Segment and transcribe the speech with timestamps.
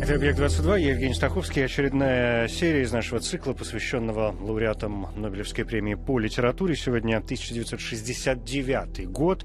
[0.00, 1.62] Это «Объект-22», я Евгений Стаховский.
[1.62, 6.74] Очередная серия из нашего цикла, посвященного лауреатам Нобелевской премии по литературе.
[6.74, 9.44] Сегодня 1969 год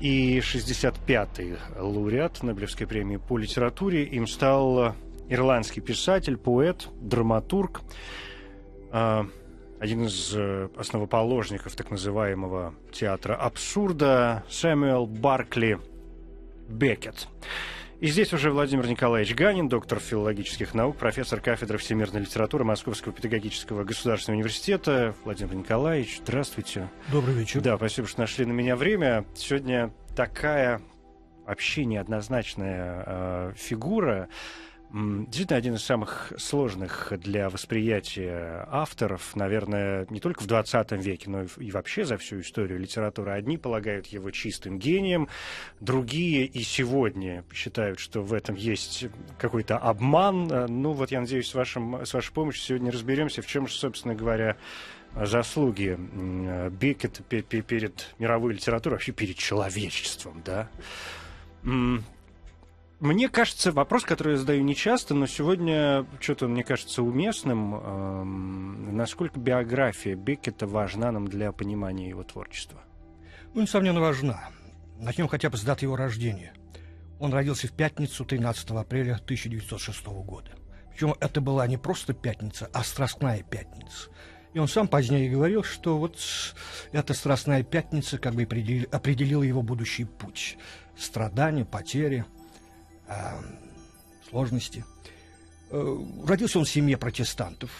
[0.00, 4.02] и 65-й лауреат Нобелевской премии по литературе.
[4.02, 4.96] Им стал
[5.28, 7.82] ирландский писатель, поэт, драматург,
[8.90, 9.28] а,
[9.78, 15.78] один из э, основоположников так называемого театра абсурда Сэмюэл Баркли
[16.68, 17.28] Беккет.
[18.00, 23.84] И здесь уже Владимир Николаевич Ганин, доктор филологических наук, профессор кафедры всемирной литературы Московского педагогического
[23.84, 25.14] государственного университета.
[25.24, 26.90] Владимир Николаевич, здравствуйте.
[27.10, 27.60] Добрый вечер.
[27.60, 29.24] Да, спасибо, что нашли на меня время.
[29.34, 30.82] Сегодня такая
[31.46, 34.28] вообще неоднозначная э, фигура.
[34.94, 41.46] Действительно, один из самых сложных для восприятия авторов, наверное, не только в 20 веке, но
[41.58, 43.32] и вообще за всю историю литературы.
[43.32, 45.28] Одни полагают его чистым гением,
[45.80, 49.06] другие и сегодня считают, что в этом есть
[49.36, 50.48] какой-то обман.
[50.52, 53.74] Э, ну вот, я надеюсь, с, вашим, с вашей помощью сегодня разберемся, в чем же,
[53.74, 54.56] собственно говоря,
[55.16, 55.98] заслуги
[56.70, 60.68] Беккета перед мировой литературой, вообще перед человечеством, да.
[63.04, 67.74] Мне кажется, вопрос, который я задаю нечасто, но сегодня что-то мне кажется уместным.
[67.74, 72.80] Эм, насколько биография Беккета важна нам для понимания его творчества?
[73.52, 74.48] Ну, несомненно, важна.
[74.98, 76.54] Начнем хотя бы с даты его рождения.
[77.20, 80.52] Он родился в пятницу 13 апреля 1906 года.
[80.90, 84.08] Причем это была не просто пятница, а страстная пятница.
[84.54, 86.16] И он сам позднее говорил, что вот
[86.92, 90.56] эта страстная пятница как бы определила его будущий путь.
[90.96, 92.24] Страдания, потери–
[93.08, 93.14] э,
[94.28, 94.84] сложности.
[95.70, 97.70] Э, родился он в семье протестантов,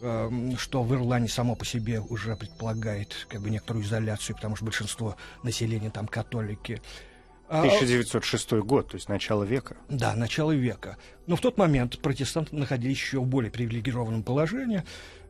[0.00, 4.64] э, что в Ирландии само по себе уже предполагает как бы некоторую изоляцию, потому что
[4.64, 6.82] большинство населения там католики.
[7.48, 9.76] 1906 а, год, то есть начало века.
[9.88, 10.96] Да, начало века.
[11.26, 14.82] Но в тот момент протестанты находились еще в более привилегированном положении,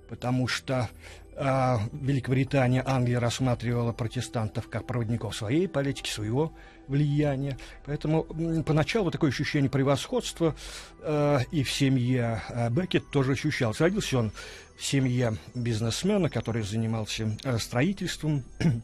[0.08, 0.88] потому что
[1.34, 6.52] э, Великобритания, Англия рассматривала протестантов как проводников своей политики, своего
[6.88, 7.58] влияния.
[7.84, 8.24] Поэтому
[8.64, 10.54] поначалу такое ощущение превосходства
[11.00, 13.80] э, и в семье э, Беккет тоже ощущалось.
[13.80, 14.32] Родился он
[14.76, 18.44] в семье бизнесмена, который занимался э, строительством.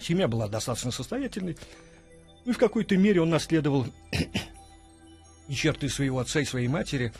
[0.00, 1.56] Семья была достаточно состоятельной.
[2.44, 3.86] Ну и в какой-то мере он наследовал
[5.48, 7.12] и черты своего отца и своей матери.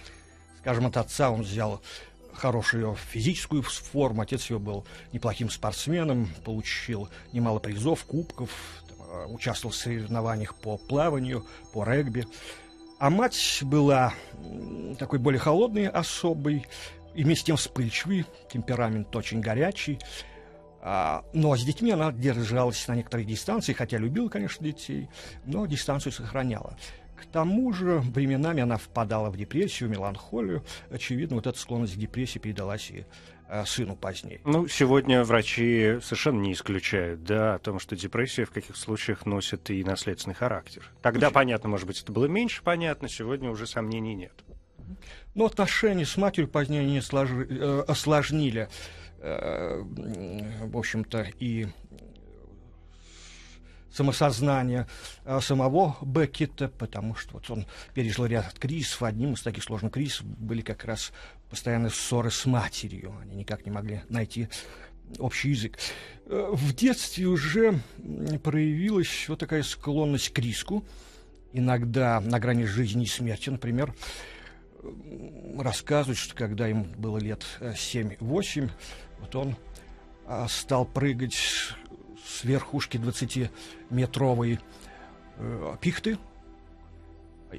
[0.61, 1.81] Скажем, от отца он взял
[2.37, 4.23] хорошую физическую форму.
[4.23, 8.51] Отец его был неплохим спортсменом, получил немало призов, кубков,
[9.29, 12.27] участвовал в соревнованиях по плаванию, по регби.
[12.99, 14.15] А мать была
[14.99, 16.67] такой более холодной особой,
[17.15, 19.99] и вместе с тем вспыльчивый, темперамент очень горячий.
[20.81, 25.09] А, но с детьми она держалась на некоторой дистанции, хотя любила, конечно, детей,
[25.45, 26.77] но дистанцию сохраняла.
[27.17, 30.65] К тому же временами она впадала в депрессию, меланхолию.
[30.91, 34.41] Очевидно, вот эта склонность к депрессии передалась и Э, сыну позднее.
[34.45, 39.71] Ну, сегодня врачи совершенно не исключают, да, о том, что депрессия в каких случаях носит
[39.71, 40.91] и наследственный характер.
[41.03, 41.35] Тогда, Очень...
[41.35, 44.33] понятно, может быть, это было меньше понятно, сегодня уже сомнений нет.
[45.35, 47.31] Но отношения с матерью позднее не слож...
[47.31, 48.69] э, осложнили,
[49.19, 51.69] э, в общем-то, и
[53.97, 54.87] самосознание
[55.25, 59.03] э, самого Беккета, потому что вот он пережил ряд кризисов.
[59.03, 61.13] Одним из таких сложных кризисов были как раз
[61.51, 63.15] постоянные ссоры с матерью.
[63.23, 64.49] Они никак не могли найти
[65.19, 65.79] общий язык.
[66.27, 67.81] Э, в детстве уже
[68.43, 70.85] проявилась вот такая склонность к риску,
[71.53, 73.51] иногда на грани жизни и смерти.
[73.51, 73.95] Например,
[75.59, 78.71] рассказывают, что когда ему было лет 7-8,
[79.21, 79.57] вот он
[80.27, 84.59] а, стал прыгать с верхушки 20-метровой
[85.37, 86.19] э, пихты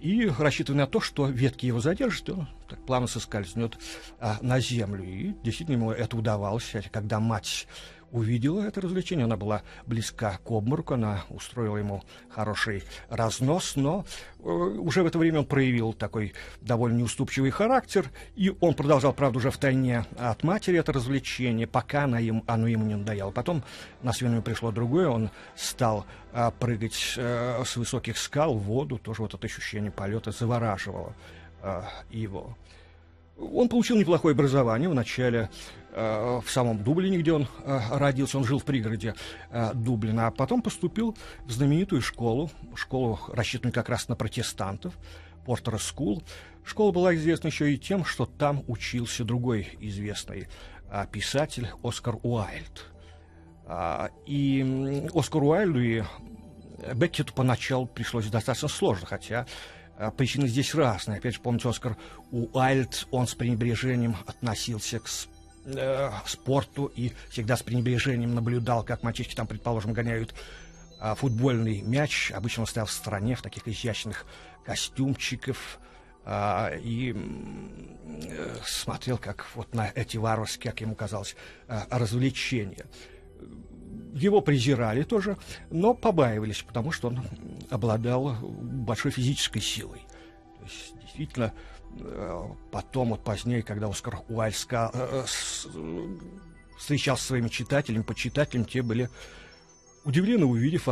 [0.01, 3.77] и рассчитывая на то, что ветки его задержат, он так плавно соскользнет
[4.19, 5.03] а, на землю.
[5.03, 6.73] И действительно ему это удавалось.
[6.91, 7.67] Когда мать
[8.11, 9.25] увидела это развлечение.
[9.25, 14.05] Она была близка к обмороку, она устроила ему хороший разнос, но
[14.39, 19.37] э, уже в это время он проявил такой довольно неуступчивый характер, и он продолжал, правда,
[19.37, 23.31] уже в тайне от матери это развлечение, пока она им, оно ему не надоело.
[23.31, 23.63] Потом
[24.01, 29.21] на смену пришло другое, он стал а, прыгать а, с высоких скал в воду, тоже
[29.21, 31.13] вот это ощущение полета завораживало
[32.09, 32.55] его.
[33.39, 35.49] Он получил неплохое образование вначале
[35.86, 39.15] э, в самом Дублине, где он э, родился, он жил в пригороде
[39.49, 44.93] э, Дублина, а потом поступил в знаменитую школу, школу, рассчитанную как раз на протестантов,
[45.45, 46.21] Portora School.
[46.63, 50.47] Школа была известна еще и тем, что там учился другой известный
[50.91, 52.85] э, писатель Оскар Уайльд.
[53.65, 56.03] А, и Оскар Уайльду и
[56.93, 59.47] Беккету поначалу пришлось достаточно сложно, хотя
[60.15, 61.17] причины здесь разные.
[61.17, 61.97] Опять же, помните, Оскар
[62.31, 65.07] Уайльд, он с пренебрежением относился к
[65.67, 70.33] э, спорту и всегда с пренебрежением наблюдал, как мальчишки там, предположим, гоняют
[70.99, 72.31] э, футбольный мяч.
[72.31, 74.25] Обычно он стоял в стороне в таких изящных
[74.65, 75.79] костюмчиков
[76.25, 81.35] э, и э, смотрел как вот на эти варварские, как ему казалось,
[81.67, 82.85] э, развлечения
[84.13, 85.37] его презирали тоже,
[85.69, 87.23] но побаивались, потому что он
[87.69, 90.01] обладал большой физической силой.
[90.57, 91.53] То есть, действительно,
[92.71, 95.25] потом, вот позднее, когда Оскар Уайльд э,
[96.77, 99.09] встречался со своими читателями, почитателями, те были
[100.03, 100.87] удивлены, увидев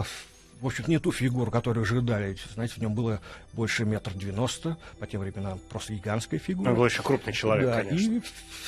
[0.61, 2.37] в общем не ту фигуру, которую ожидали.
[2.53, 3.21] Знаете, в нем было
[3.53, 6.69] больше метр девяносто, по тем временам просто гигантская фигура.
[6.69, 8.13] Он был еще крупный человек, да, конечно.
[8.13, 8.21] И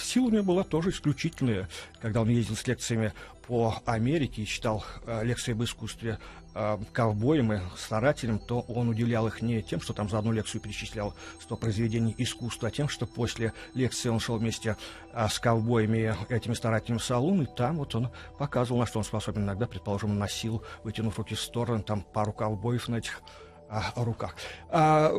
[0.04, 1.69] сила у него была тоже исключительная.
[2.01, 3.13] Когда он ездил с лекциями
[3.47, 6.19] по Америке и читал э, лекции об искусстве
[6.53, 10.59] э, ковбоем и старателем, то он удивлял их не тем, что там за одну лекцию
[10.59, 14.75] перечислял 100 произведений искусства, а тем, что после лекции он шел вместе
[15.13, 19.05] э, с ковбоями этими старателями в салон, и там вот он показывал, на что он
[19.05, 19.44] способен.
[19.44, 23.21] Иногда, предположим, носил, вытянув руки в сторону, там пару ковбоев на этих
[23.69, 24.35] э, руках.
[24.69, 25.13] А,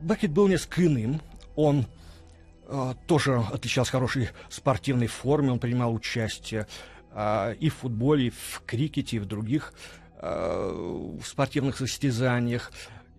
[0.00, 1.20] Беккет был несколько иным.
[1.56, 1.86] Он
[2.68, 6.68] э, тоже отличался хорошей спортивной форме, он принимал участие
[7.12, 9.72] а, и в футболе, и в крикете, и в других
[10.22, 12.72] в спортивных состязаниях,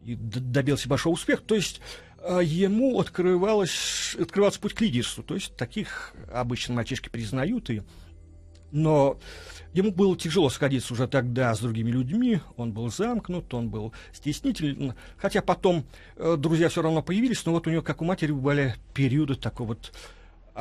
[0.06, 1.42] и добился большого успеха.
[1.42, 1.82] То есть
[2.24, 5.24] а, ему открывалось, открывался путь к лидерству.
[5.24, 7.82] То есть таких обычно мальчишки признают, и...
[8.72, 9.18] но
[9.74, 14.94] ему было тяжело сходиться уже тогда с другими людьми, он был замкнут, он был стеснителен,
[15.18, 15.86] хотя потом
[16.18, 19.70] э, друзья все равно появились, но вот у него, как у матери, были периоды такого
[19.70, 19.94] вот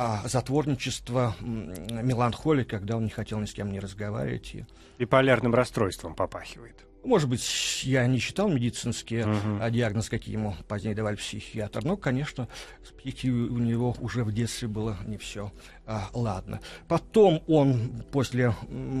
[0.03, 4.55] а, затворничество, меланхолия, когда он не хотел ни с кем не разговаривать.
[4.55, 4.65] И...
[4.97, 6.87] Биполярным расстройством попахивает.
[7.03, 9.71] Может быть, я не читал медицинские uh-huh.
[9.71, 12.47] диагнозы, какие ему позднее давали психиатр, но, конечно,
[12.83, 15.51] с психикой у него уже в детстве было не все
[15.87, 16.61] а, ладно.
[16.87, 18.53] Потом он после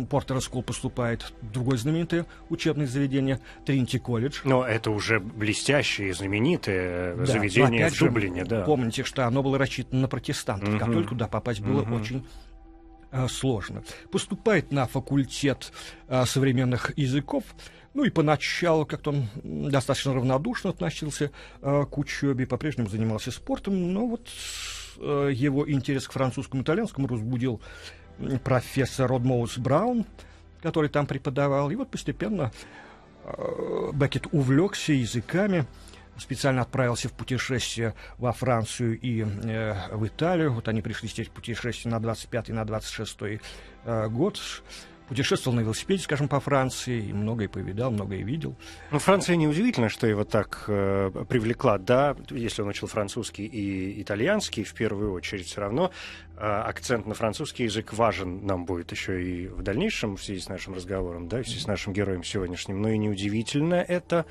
[0.09, 4.41] Portora School поступает в другое знаменитое учебное заведение Тринити колледж.
[4.43, 8.63] Но это уже блестящее, знаменитое да, заведение в Дублине, же, да.
[8.63, 10.79] Помните, что оно было рассчитано на протестантов, uh-huh.
[10.79, 12.01] католик туда попасть было uh-huh.
[12.01, 12.25] очень
[13.11, 13.83] а, сложно.
[14.09, 15.71] Поступает на факультет
[16.07, 17.43] а, современных языков,
[17.93, 19.27] ну и поначалу как-то он
[19.69, 24.27] достаточно равнодушно относился э, к учебе, по-прежнему занимался спортом, но вот
[24.97, 27.61] э, его интерес к французскому и итальянскому разбудил
[28.43, 30.05] профессор Родмоус Браун,
[30.61, 31.71] который там преподавал.
[31.71, 32.51] И вот постепенно
[33.23, 35.65] э, Беккет увлекся языками,
[36.17, 40.53] специально отправился в путешествие во Францию и э, в Италию.
[40.53, 43.17] Вот они пришли здесь путешествие на 25 и на 26
[43.85, 44.39] э, год
[45.11, 48.55] путешествовал на велосипеде, скажем, по Франции, и многое повидал, многое видел.
[48.91, 54.63] Ну, Франция неудивительно, что его так э, привлекла, да, если он учил французский и итальянский,
[54.63, 55.91] в первую очередь, все равно
[56.37, 60.47] э, акцент на французский язык важен нам будет еще и в дальнейшем, в связи с
[60.47, 62.81] нашим разговором, да, в связи с нашим героем сегодняшним.
[62.81, 64.25] Но и неудивительно это,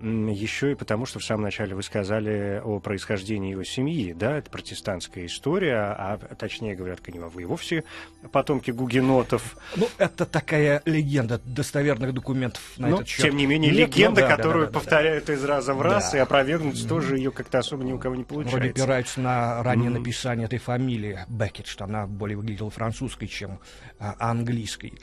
[0.00, 4.50] еще и потому, что в самом начале вы сказали о происхождении его семьи, да, это
[4.50, 7.84] протестантская история, а точнее говорят, вы вовсе
[8.32, 9.56] потомки гугенотов.
[9.76, 13.26] Ну, это такая легенда достоверных документов на Но, этот счет.
[13.26, 15.34] Тем не менее, Нет, легенда, ну, да, которую да, да, повторяют да.
[15.34, 16.18] из раза в раз, да.
[16.18, 16.88] и опровергнуть mm-hmm.
[16.88, 18.56] тоже ее как-то особо ни у кого не получается.
[18.58, 19.98] Вроде опираются на раннее mm-hmm.
[19.98, 23.60] написание этой фамилии Беккет, что она более выглядела французской, чем
[23.98, 24.94] а, английской.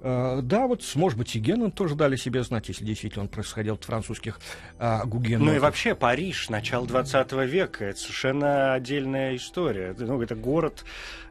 [0.00, 3.74] Uh, да, вот, может быть, и Генон тоже дали себе знать, если действительно он происходил
[3.74, 4.40] от французских
[4.78, 5.46] uh, гугенотов.
[5.46, 9.94] Ну и вообще Париж, начало 20 века, это совершенно отдельная история.
[9.98, 10.86] Ну, это город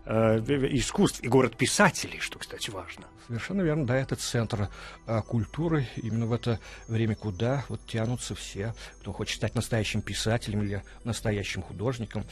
[0.05, 3.05] uh, искусств и город писателей, что, кстати, важно.
[3.25, 4.69] Совершенно верно, да, это центр
[5.07, 10.61] uh, культуры, именно в это время, куда вот тянутся все, кто хочет стать настоящим писателем
[10.61, 12.23] или настоящим художником.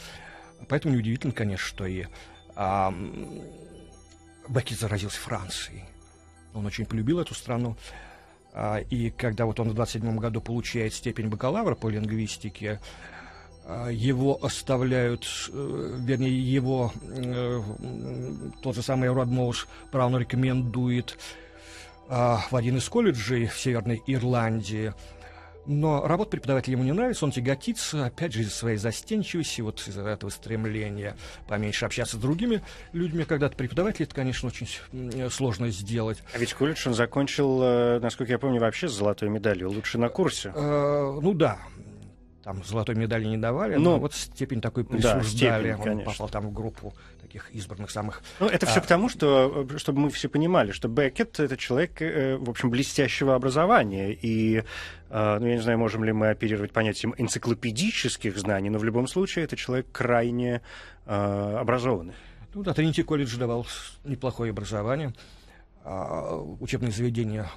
[0.69, 2.05] Поэтому неудивительно, конечно, что и
[2.55, 3.43] uh,
[4.47, 5.85] Беккет заразился Францией.
[6.57, 7.77] Он очень полюбил эту страну.
[8.53, 12.79] А, и когда вот он в 27 году получает степень бакалавра по лингвистике,
[13.65, 17.61] а, его оставляют, э, вернее, его э,
[18.63, 21.17] тот же самый Род Моуш Браун рекомендует
[22.09, 24.93] а, в один из колледжей в Северной Ирландии.
[25.67, 30.01] Но работа преподавателя ему не нравится, он тяготится, опять же, из-за своей застенчивости, вот из-за
[30.01, 32.61] этого стремления поменьше общаться с другими
[32.93, 33.25] людьми.
[33.25, 34.67] Когда ты преподаватель, это, конечно, очень
[35.29, 36.23] сложно сделать.
[36.33, 40.07] А ведь колледж он закончил, э, насколько я помню, вообще с золотой медалью, лучше на
[40.09, 40.53] курсе.
[40.55, 41.59] Э, ну да,
[42.47, 45.71] там золотой медали не давали, но, но вот степень такой присуждали.
[45.71, 48.23] Да, степень, Он попал там в группу таких избранных самых...
[48.39, 48.69] Ну, это а...
[48.69, 53.35] все потому, что, чтобы мы все понимали, что Беккет— это человек, э, в общем, блестящего
[53.35, 54.13] образования.
[54.13, 54.63] И,
[55.09, 59.09] э, ну, я не знаю, можем ли мы оперировать понятием энциклопедических знаний, но в любом
[59.09, 60.61] случае это человек крайне
[61.05, 62.13] э, образованный.
[62.53, 63.67] Ну да, Тринити колледж давал
[64.05, 65.13] неплохое образование.
[65.83, 67.51] А, учебные заведения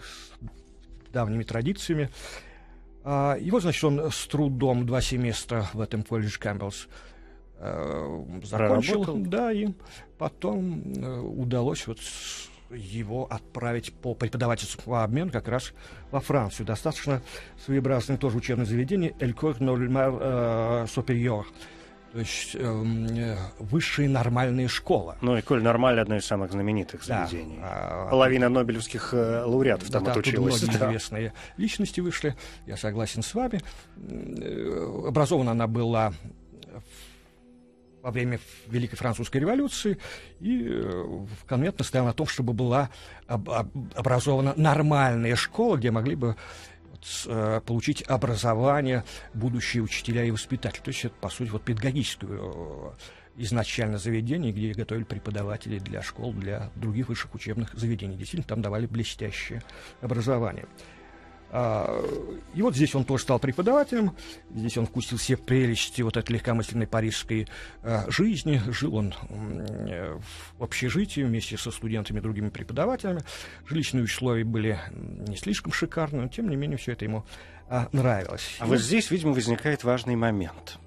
[0.00, 2.08] с давними традициями.
[3.04, 6.88] А, и вот, значит, он с трудом два семестра в этом колледже Кэмпбеллс
[7.58, 9.04] э, закончил.
[9.16, 9.68] Да, и
[10.18, 11.98] потом э, удалось вот
[12.70, 15.72] его отправить по преподавательскому обмену как раз
[16.10, 16.66] во Францию.
[16.66, 17.22] Достаточно
[17.64, 21.46] своеобразное тоже учебное заведение «École э, Supérieure».
[22.12, 25.16] То есть э, высшая нормальная школа.
[25.22, 27.58] Ну, Эколь Нормаль одно из самых знаменитых заведений.
[27.58, 28.08] Да.
[28.10, 30.60] Половина нобелевских э, лауреатов там да, отучилась.
[30.60, 30.88] Тут многие да.
[30.90, 32.36] известные личности вышли.
[32.66, 33.62] Я согласен с вами.
[33.96, 36.12] Э, образована она была
[38.02, 39.96] во время Великой Французской революции
[40.40, 42.90] и э, конвент настоял на том, чтобы была
[43.26, 46.36] об, об, образована нормальная школа, где могли бы
[47.26, 49.04] Э, получить образование
[49.34, 50.82] будущие учителя и воспитатели.
[50.82, 52.90] То есть это, по сути, вот педагогическое э,
[53.38, 58.16] изначально заведение, где готовили преподавателей для школ, для других высших учебных заведений.
[58.16, 59.62] Действительно, там давали блестящее
[60.00, 60.66] образование.
[61.54, 62.02] А,
[62.54, 64.16] и вот здесь он тоже стал преподавателем,
[64.54, 67.46] здесь он вкусил все прелести вот этой легкомысленной парижской
[67.82, 68.60] а, жизни.
[68.70, 69.14] Жил он
[70.58, 73.22] в общежитии вместе со студентами и другими преподавателями.
[73.68, 77.24] Жилищные условия были не слишком шикарные, но тем не менее все это ему
[77.68, 78.56] а, нравилось.
[78.58, 80.78] А и вот здесь, видимо, возникает важный момент.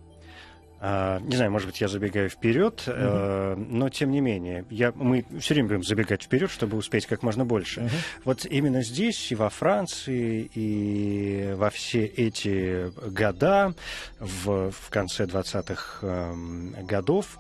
[0.87, 3.55] А, не знаю, может быть, я забегаю вперед, mm-hmm.
[3.55, 7.43] но тем не менее, я, мы все время будем забегать вперед, чтобы успеть как можно
[7.43, 7.81] больше.
[7.81, 8.21] Mm-hmm.
[8.23, 13.73] Вот именно здесь, и во Франции, и во все эти года,
[14.19, 17.39] в, в конце 20-х э, эм, годов,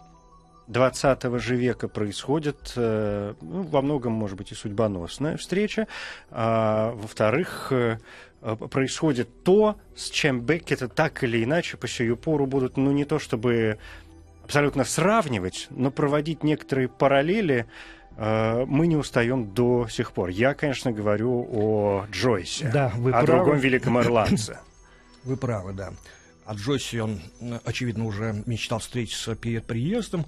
[0.65, 5.87] 20 же века происходит, э, ну, во многом, может быть, и судьбоносная встреча.
[6.31, 7.97] А, во-вторых, Э,
[8.69, 13.17] происходит то, с чем Беккета так или иначе по сию пору будут, ну, не то
[13.19, 13.79] чтобы
[14.43, 17.65] абсолютно сравнивать, но проводить некоторые параллели
[18.17, 20.29] э, мы не устаем до сих пор.
[20.29, 23.27] Я, конечно, говорю о Джойсе, да, вы о правы.
[23.27, 24.59] другом великом ирландце.
[25.23, 25.91] Вы правы, да.
[26.45, 27.19] О Джойсе он,
[27.63, 30.27] очевидно, уже мечтал встретиться перед приездом,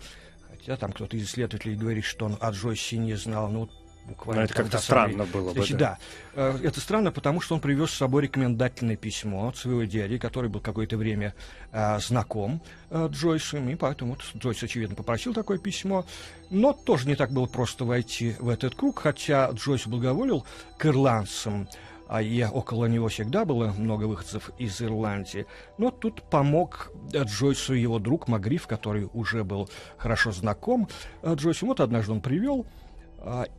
[0.49, 3.49] хотя там кто-то из исследователей говорит, что он о Джойсе не знал.
[3.49, 3.69] Ну,
[4.07, 4.41] буквально.
[4.41, 5.53] Но это как-то странно было бы.
[5.53, 5.97] Значит, да.
[6.35, 6.41] да.
[6.41, 10.49] Э, это странно, потому что он привез с собой рекомендательное письмо от своего дяди, который
[10.49, 11.33] был какое-то время
[11.71, 16.05] э, знаком э, Джойсом, и поэтому вот Джойс, очевидно, попросил такое письмо.
[16.49, 20.45] Но тоже не так было просто войти в этот круг, хотя Джойс благоволил
[20.77, 21.67] к ирландцам,
[22.07, 25.45] а я около него всегда было много выходцев из Ирландии.
[25.77, 30.87] Но тут помог Джойсу его друг Магриф, который уже был хорошо знаком
[31.25, 31.65] Джойсу.
[31.65, 32.65] Вот однажды он привел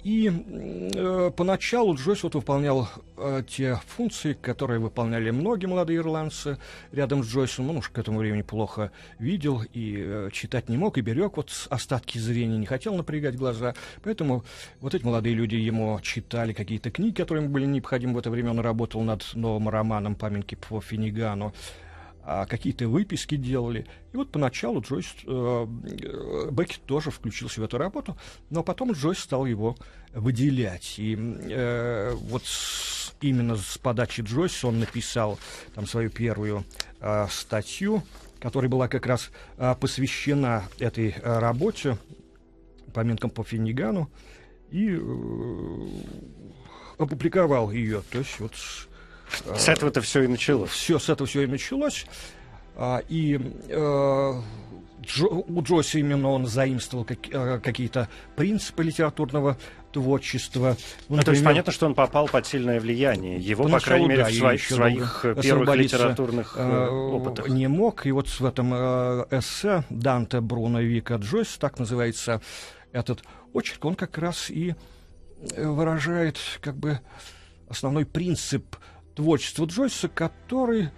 [0.02, 0.30] и
[0.94, 6.58] э, поначалу Джойс вот выполнял э, те функции, которые выполняли многие молодые ирландцы
[6.92, 7.68] рядом с Джойсом.
[7.70, 11.50] Он уж к этому времени плохо видел и э, читать не мог, и берег вот
[11.68, 13.74] остатки зрения, не хотел напрягать глаза.
[14.02, 14.44] Поэтому
[14.80, 18.50] вот эти молодые люди ему читали какие-то книги, которые ему были необходимы в это время.
[18.50, 21.52] Он работал над новым романом «Памятники по Финигану» а
[22.24, 23.86] какие-то выписки делали.
[24.12, 25.66] И вот поначалу Джойс, э,
[26.50, 28.16] Беккет тоже включился в эту работу,
[28.50, 29.76] но потом Джойс стал его
[30.12, 30.98] выделять.
[30.98, 35.38] И э, вот с, именно с подачи Джойса он написал
[35.74, 36.64] там свою первую
[37.00, 38.02] э, статью,
[38.40, 41.98] которая была как раз э, посвящена этой э, работе,
[42.92, 44.10] поминкам по Финнигану,
[44.70, 45.00] и э,
[46.98, 48.02] опубликовал ее.
[48.10, 48.52] То есть вот
[49.56, 50.70] с этого-то все и началось.
[50.70, 52.06] Все, с этого все и началось.
[52.76, 54.32] А, и э,
[55.02, 59.58] Джо, у Джойса именно он заимствовал как, э, какие-то принципы литературного
[59.92, 60.76] творчества.
[61.08, 63.38] Ну, например, то есть понятно, что он попал под сильное влияние.
[63.38, 67.48] Его, по крайней мере, да, в своих, своих первых литературных э, э, опытах.
[67.48, 68.06] Не мог.
[68.06, 72.40] И вот в этом э, эссе Данте Бруно Вика Джойс, так называется
[72.92, 74.74] этот очерк, он как раз и
[75.56, 77.00] выражает как бы
[77.68, 78.76] основной принцип
[79.18, 80.90] творчества Джойса, который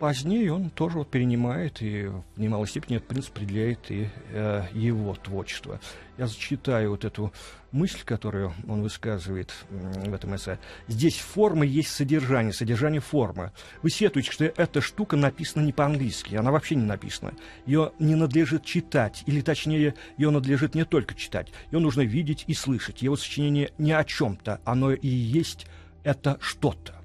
[0.00, 5.14] позднее он тоже вот перенимает и в немалой степени этот принцип определяет и э, его
[5.14, 5.78] творчество.
[6.18, 7.32] Я зачитаю вот эту
[7.70, 10.58] мысль, которую он высказывает в этом эссе.
[10.88, 13.52] Здесь форма есть содержание, содержание формы.
[13.82, 17.34] Вы сетуете, что эта штука написана не по-английски, она вообще не написана.
[17.66, 22.54] Ее не надлежит читать, или точнее, ее надлежит не только читать, ее нужно видеть и
[22.54, 23.02] слышать.
[23.02, 25.68] Его сочинение не о чем-то, оно и есть
[26.02, 26.99] это что-то.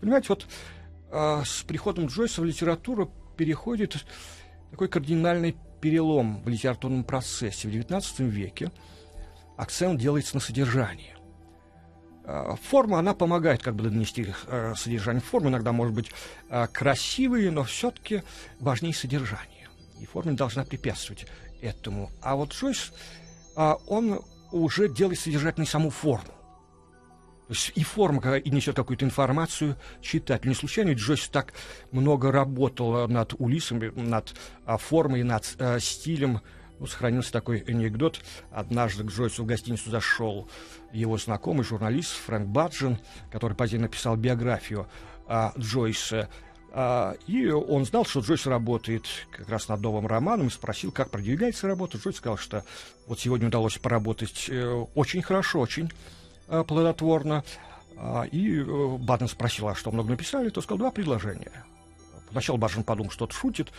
[0.00, 0.46] Понимаете, вот
[1.10, 4.04] а с приходом Джойса в литературу переходит
[4.70, 7.68] такой кардинальный перелом в литературном процессе.
[7.68, 8.72] В XIX веке
[9.56, 11.14] акцент делается на содержании.
[12.24, 15.22] А, форма, она помогает как бы донести э, содержание.
[15.22, 16.10] Форма иногда может быть
[16.50, 18.22] э, красивые, но все-таки
[18.58, 19.68] важнее содержание.
[20.00, 21.26] И форма не должна препятствовать
[21.62, 22.10] этому.
[22.20, 22.92] А вот Джойс,
[23.54, 26.32] а, он уже делает содержательной саму форму.
[27.74, 30.44] И форма, и несет какую-то информацию читать.
[30.44, 31.52] Не случайно Джойс так
[31.92, 34.34] много работал над Улисом, над
[34.64, 36.40] а, формой, над а, стилем.
[36.78, 38.20] Ну, сохранился такой анекдот.
[38.50, 40.50] Однажды к Джойсу в гостиницу зашел
[40.92, 42.98] его знакомый журналист Фрэнк Баджин,
[43.30, 44.88] который позднее написал биографию
[45.28, 46.28] а, Джойса.
[46.72, 51.10] А, и он знал, что Джойс работает как раз над новым романом, и спросил, как
[51.10, 51.96] продвигается работа.
[51.96, 52.64] Джойс сказал, что
[53.06, 55.90] вот сегодня удалось поработать э, очень хорошо, очень
[56.46, 57.44] плодотворно.
[57.96, 61.64] А, и э, Баден спросил, а что много написали, то сказал два предложения.
[62.28, 63.72] Поначалу Баден подумал, что-то шутит,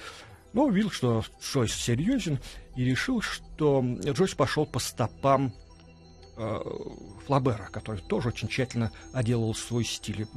[0.54, 2.40] но увидел, что Джойс серьезен,
[2.76, 5.54] и решил, что Джойс пошел по стопам
[6.36, 6.60] э,
[7.26, 10.28] Флабера, который тоже очень тщательно оделал свой стиль.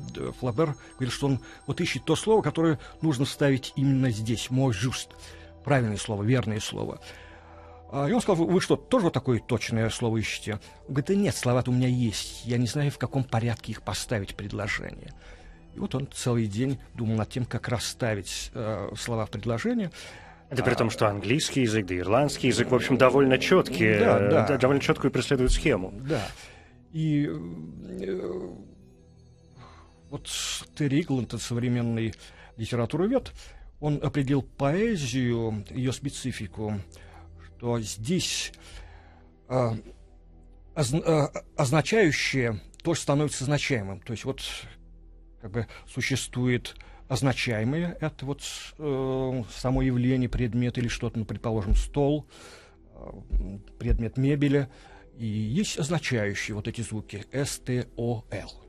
[0.40, 5.10] Флабер говорит, что он вот ищет то слово, которое нужно ставить именно здесь, мой жуст.
[5.64, 7.00] Правильное слово, верное слово.
[7.92, 10.61] А, и он сказал, вы что, тоже вот такое точное слово ищете?
[10.87, 12.47] Он говорит, да нет, слова-то у меня есть.
[12.47, 15.12] Я не знаю, в каком порядке их поставить предложение.
[15.75, 19.90] И вот он целый день думал над тем, как расставить э, слова в предложение.
[20.50, 24.30] Это при том, что английский язык, да ирландский язык, в общем, довольно четкие, да, э,
[24.30, 24.59] да.
[24.59, 25.92] довольно четкую преследуют схему.
[26.09, 26.26] Да.
[26.92, 28.50] И э,
[30.11, 30.28] вот
[30.76, 32.14] Терри Игланд, современный
[32.56, 33.32] литературовед,
[33.80, 36.80] он определил поэзию, ее специфику,
[37.60, 38.52] то здесь
[39.49, 39.70] э,
[40.75, 44.00] оз, э, означающее тоже становится значаемым.
[44.00, 44.42] То есть вот
[45.42, 46.75] как бы существует
[47.08, 48.42] означаемое, это вот
[48.78, 52.26] э, само явление, предмет или что-то, ну, предположим, стол,
[52.94, 53.10] э,
[53.78, 54.68] предмет мебели,
[55.18, 58.64] и есть означающие вот эти звуки С-Т-О-Л.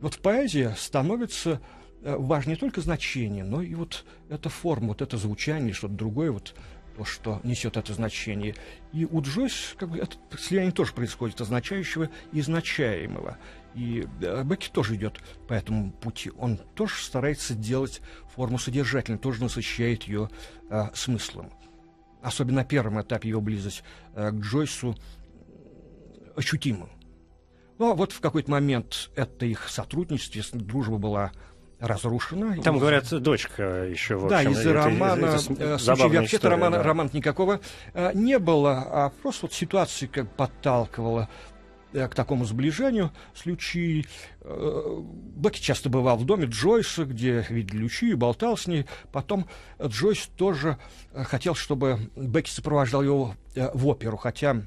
[0.00, 1.60] Вот в поэзии становится
[2.02, 6.30] э, важно не только значение, но и вот эта форма, вот это звучание, что-то другое,
[6.30, 6.54] вот
[6.96, 8.54] то, что несет это значение.
[8.92, 13.38] И у Джойс как бы, это слияние тоже происходит, означающего и значаемого.
[13.74, 14.06] И
[14.44, 16.30] Бекки тоже идет по этому пути.
[16.36, 18.00] Он тоже старается делать
[18.34, 20.28] форму содержательной, тоже насыщает ее
[20.68, 21.52] э, смыслом.
[22.22, 23.82] Особенно на первом этапе его близость
[24.14, 24.96] э, к Джойсу
[26.36, 26.88] ощутима.
[27.78, 31.32] Но ну, а вот в какой-то момент это их сотрудничество, дружба была
[31.82, 32.62] разрушена.
[32.62, 34.28] Там, говорят, дочка еще, в общем.
[34.28, 36.82] Да, из-за романа, это, это вообще-то романа, да.
[36.82, 37.60] романа никакого
[37.92, 41.28] а, не было, а просто вот ситуация как подталкивала
[41.92, 44.06] э, к такому сближению с Лючи.
[44.42, 45.00] Э,
[45.36, 48.86] Бекки часто бывал в доме Джойса, где видели Лючи, и болтал с ней.
[49.10, 49.48] Потом
[49.84, 50.78] Джойс тоже
[51.12, 54.62] э, хотел, чтобы Бекки сопровождал его в оперу, хотя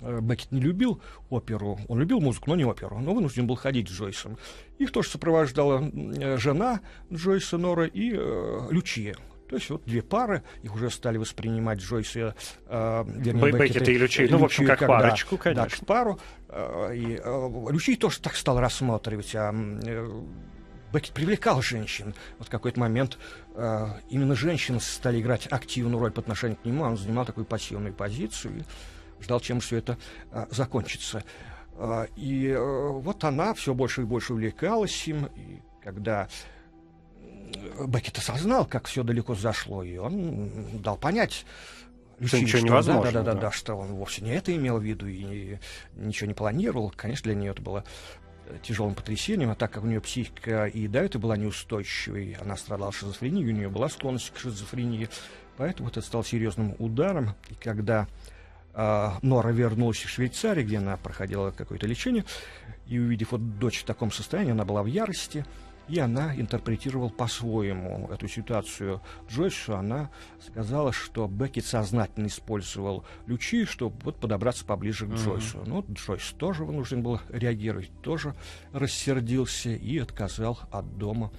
[0.00, 3.88] Э, Беккет не любил оперу, он любил музыку, но не оперу, но вынужден был ходить
[3.88, 4.36] с Джойсом.
[4.78, 6.80] Их тоже сопровождала э, жена
[7.12, 9.16] Джойса Нора и э, Лючия.
[9.48, 13.96] То есть вот две пары, их уже стали воспринимать Джойс и э, вернее, Беккет и
[13.96, 15.64] Лючи, ну, в общем, как, как парочку, да, конечно.
[15.64, 16.20] Да, как пару.
[16.48, 20.22] Э, и э, Лючи тоже так стал рассматривать, а э,
[20.92, 22.14] Беккет привлекал женщин.
[22.38, 23.18] Вот в какой-то момент
[23.54, 27.94] э, именно женщины стали играть активную роль по отношению к нему, он занимал такую пассивную
[27.94, 28.58] позицию.
[28.58, 28.62] И,
[29.20, 29.98] ждал, чем все это
[30.30, 31.24] а, закончится.
[31.78, 36.28] А, и а, вот она все больше и больше увлекалась им, и когда
[37.86, 41.44] Беккет осознал, как все далеко зашло, и он дал понять,
[42.24, 43.12] что ничего что, невозможно.
[43.12, 45.58] Да, да, да, да, да, что он вовсе не это имел в виду и
[45.94, 46.92] ничего не планировал.
[46.96, 47.84] Конечно, для нее это было
[48.62, 52.92] тяжелым потрясением, а так как у нее психика и до этого была неустойчивой, она страдала
[52.92, 55.08] шизофренией, у нее была склонность к шизофрении,
[55.56, 57.34] поэтому это стал серьезным ударом.
[57.50, 58.06] И когда
[58.76, 62.26] Нора вернулась в Швейцарию, где она проходила какое-то лечение,
[62.86, 65.46] и увидев вот дочь в таком состоянии, она была в ярости,
[65.88, 69.76] и она интерпретировала по-своему эту ситуацию Джойсу.
[69.76, 70.10] Она
[70.44, 75.58] сказала, что Беккет сознательно использовал лючи, чтобы вот подобраться поближе к Джойсу.
[75.58, 75.68] Mm-hmm.
[75.68, 78.34] Ну, Джойс тоже вынужден был реагировать, тоже
[78.72, 81.30] рассердился и отказал от дома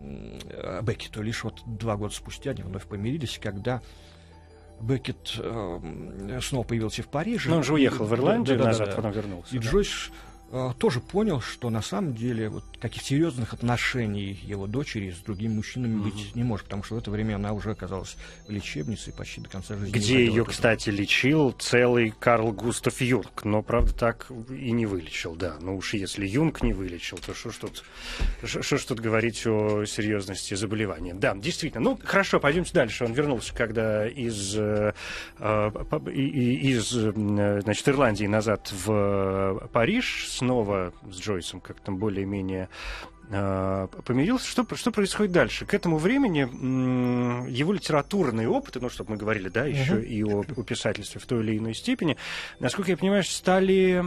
[0.00, 1.22] э, Беккету.
[1.22, 3.82] Лишь вот два года спустя они вновь помирились, когда
[4.80, 7.48] Беккет э, снова появился в Париже.
[7.50, 8.96] Но он же уехал в Ирландию, Да, да, назад да.
[8.96, 9.54] потом вернулся.
[9.56, 9.68] И да.
[9.68, 10.10] Джойс
[10.78, 16.00] тоже понял, что на самом деле вот таких серьезных отношений его дочери с другими мужчинами
[16.00, 19.40] быть не может, потому что в это время она уже оказалась в лечебнице и почти
[19.40, 19.92] до конца жизни.
[19.92, 23.44] Где ее, кстати, лечил целый Карл Густав Юнг.
[23.44, 25.56] Но, правда, так и не вылечил, да.
[25.60, 27.84] Ну уж если Юнг не вылечил, то что ж тут,
[28.44, 31.14] что ж тут говорить о серьезности заболевания?
[31.14, 31.82] Да, действительно.
[31.82, 33.04] Ну, хорошо, пойдемте дальше.
[33.04, 34.92] Он вернулся, когда из, э,
[35.38, 35.70] э,
[36.12, 42.68] из э, значит, Ирландии назад в Париж, снова с Джойсом как-то более-менее
[43.30, 44.46] э, помирился.
[44.46, 45.64] Что, что происходит дальше?
[45.64, 46.40] К этому времени
[47.50, 51.42] его литературные опыты, ну, чтобы мы говорили, да, еще и о, о писательстве в той
[51.42, 52.16] или иной степени,
[52.60, 54.02] насколько я понимаю, стали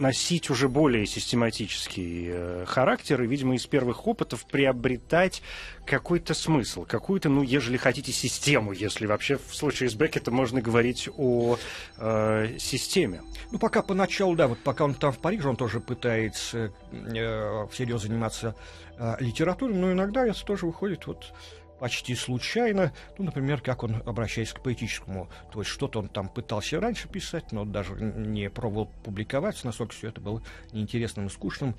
[0.00, 5.42] носить уже более систематический э, характер и, видимо, из первых опытов приобретать
[5.86, 11.08] какой-то смысл, какую-то, ну, ежели хотите, систему, если вообще в случае с Беккетом можно говорить
[11.16, 11.56] о
[11.98, 13.22] э, системе.
[13.50, 18.02] Ну, пока поначалу, да, вот пока он там в Париже, он тоже пытается э, всерьез
[18.02, 18.54] заниматься
[18.98, 21.32] э, литературой, но иногда это тоже выходит вот
[21.80, 22.92] почти случайно.
[23.18, 25.28] Ну, например, как он обращается к поэтическому.
[25.50, 30.08] То есть что-то он там пытался раньше писать, но даже не пробовал публиковать, насколько все
[30.08, 31.74] это было неинтересным и скучным.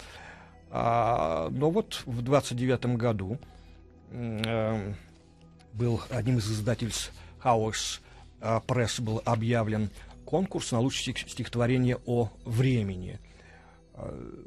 [0.71, 3.39] А, но вот в 29 году
[4.09, 4.93] э,
[5.73, 7.99] был одним из издательств House
[8.41, 9.91] э, Пресс был объявлен
[10.25, 13.19] конкурс на лучшее стих- стихотворение о времени.
[13.93, 14.45] Э,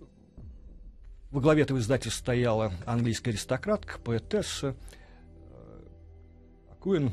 [1.30, 5.03] Во главе этого издательства стояла английская аристократка, поэтесса э,
[6.84, 7.12] Куин.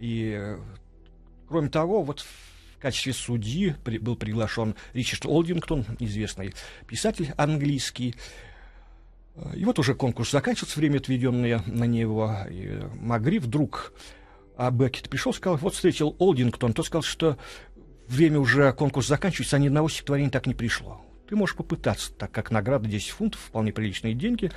[0.00, 0.58] И, э,
[1.46, 6.54] кроме того, вот в качестве судьи при- был приглашен Ричард Олдингтон, известный
[6.86, 8.14] писатель английский.
[9.34, 12.34] Э, И вот уже конкурс заканчивается, время, отведенное на него.
[12.50, 13.92] И э, Магри вдруг
[14.56, 17.36] а Беккет пришел, сказал, вот встретил Олдингтон, тот сказал, что
[18.08, 21.02] время уже конкурс заканчивается, а ни одного стихотворения так не пришло.
[21.28, 24.50] Ты можешь попытаться, так как награда 10 фунтов, вполне приличные деньги.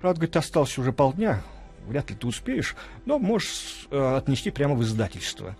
[0.00, 1.42] Правда, говорит, осталось уже полдня,
[1.90, 5.56] вряд ли ты успеешь, но можешь э, отнести прямо в издательство.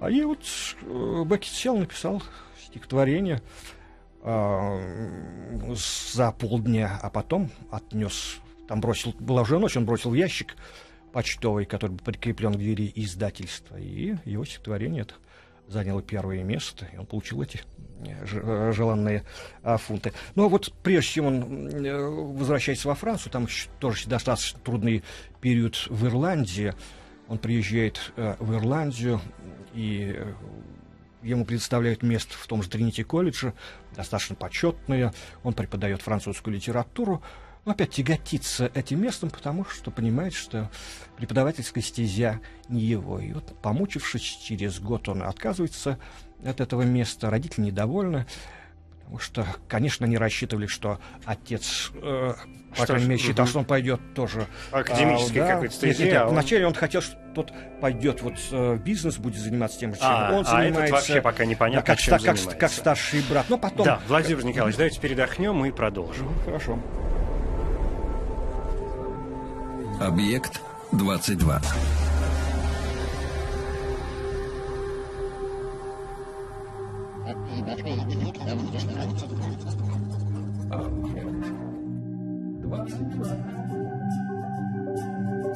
[0.00, 0.40] А я вот
[0.82, 2.22] э, Беккет сел, написал
[2.64, 3.42] стихотворение
[4.22, 5.74] э,
[6.14, 10.56] за полдня, а потом отнес, там бросил, была уже ночь, он бросил ящик
[11.12, 15.14] почтовый, который был прикреплен к двери издательства, и его стихотворение это
[15.68, 17.62] заняло первое место, и он получил эти
[18.04, 19.24] э, э, желанные
[19.62, 20.12] а, фунты.
[20.34, 23.46] Ну а вот прежде чем он э, возвращается во Францию, там
[23.78, 25.02] тоже достаточно трудный
[25.40, 26.74] период в Ирландии,
[27.28, 29.20] он приезжает э, в Ирландию,
[29.74, 30.32] и э,
[31.22, 33.54] ему предоставляют место в том же Тринити колледже,
[33.96, 37.22] достаточно почетное, он преподает французскую литературу,
[37.64, 40.70] но опять тяготится этим местом, потому что понимает, что
[41.16, 43.20] преподавательская стезя не его.
[43.20, 45.98] И вот, помучившись, через год он отказывается
[46.44, 48.26] от этого места, родители недовольны,
[49.00, 52.34] потому что, конечно, они рассчитывали, что отец, э,
[52.70, 53.50] по Что крайней мере, считал, мгм.
[53.50, 55.54] что он пойдет тоже Академической а, да.
[55.54, 58.72] какой-то Нет, стезе, нет, нет, а он- Вначале он хотел, что тот пойдет вот э,
[58.74, 60.80] в бизнес, будет заниматься тем чем А, он а занимается.
[60.80, 62.56] этот вообще пока непонятно, как, чем как, занимается.
[62.56, 63.46] как старший брат.
[63.50, 63.84] Но потом...
[63.84, 66.26] Да, Владимир Николаевич, давайте передохнем и продолжим.
[66.26, 66.78] Мгм, Хорошо.
[70.00, 70.60] Объект
[70.92, 71.60] 22.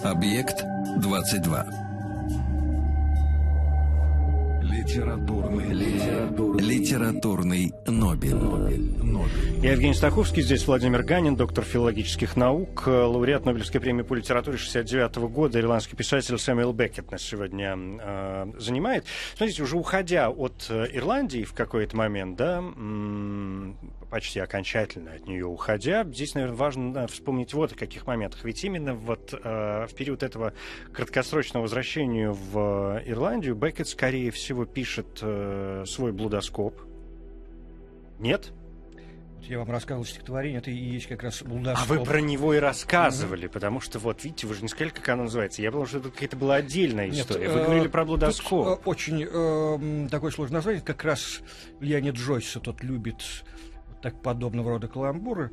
[0.04, 0.62] Объект
[0.98, 1.85] 22.
[4.70, 8.34] Литературный, литературный, литературный Нобель.
[8.34, 8.96] Нобель.
[9.62, 14.58] Я Евгений Стаховский, здесь Владимир Ганин, доктор филологических наук, э, лауреат Нобелевской премии по литературе
[14.58, 19.04] 69 года, ирландский писатель Сэмюэл Беккет нас сегодня э, занимает.
[19.36, 22.60] Смотрите, уже уходя от э, Ирландии в какой-то момент, да,
[24.10, 28.44] почти окончательно от нее уходя, здесь, наверное, важно э, вспомнить вот о каких моментах.
[28.44, 30.52] Ведь именно вот э, в период этого
[30.92, 36.80] краткосрочного возвращения в э, Ирландию Беккет, скорее всего, пишет э, свой блудоскоп.
[38.18, 38.52] Нет?
[39.42, 41.86] Я вам рассказывал стихотворение, это и есть как раз А Булдашков.
[41.86, 45.24] вы про него и рассказывали, потому что вот, видите, вы же не сказали, как оно
[45.24, 45.62] называется.
[45.62, 47.48] Я думал, что это какая-то была отдельная Нет, история.
[47.50, 48.66] Вы э, говорили про тут, блудоскоп.
[48.66, 51.42] э, очень э, такое сложное название, как раз
[51.78, 53.22] влияние Джойса, тот любит
[54.02, 55.50] так подобного рода каламбуры.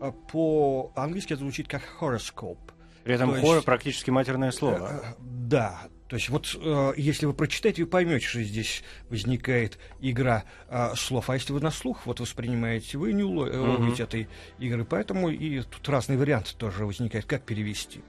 [0.00, 2.58] А По-английски это звучит как horoscope.
[3.04, 5.02] При этом есть- практически матерное слово.
[5.04, 10.44] Э, Да, то есть вот э, если вы прочитаете, вы поймете, что здесь возникает игра
[10.68, 11.28] э, слов.
[11.30, 14.84] А если вы на слух вот воспринимаете, вы не уло- э, уловите этой игры.
[14.84, 18.00] Поэтому и тут разные варианты тоже возникают, как перевести.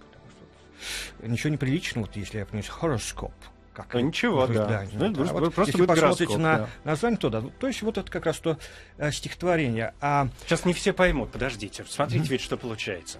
[1.18, 3.34] Потому что ничего неприличного, вот если я понимаю, horoskop.
[3.76, 4.54] Как Ну, ничего, да.
[4.86, 5.16] издании, Ну, да.
[5.16, 6.70] просто- Вот просто если вы посмотрите гороскоп, на да.
[6.86, 7.44] название, то да.
[7.60, 8.58] То есть вот это как раз то
[8.98, 9.94] э, стихотворение.
[10.02, 11.86] А Сейчас не все поймут, подождите.
[11.88, 13.20] Смотрите ведь, что получается.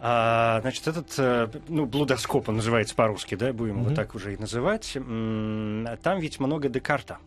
[0.00, 3.94] А, значит, этот, э, ну, блудоскоп он называется по-русски, да, будем его Мгм.
[3.96, 4.92] так уже и называть.
[4.94, 7.18] Там ведь много Декарта,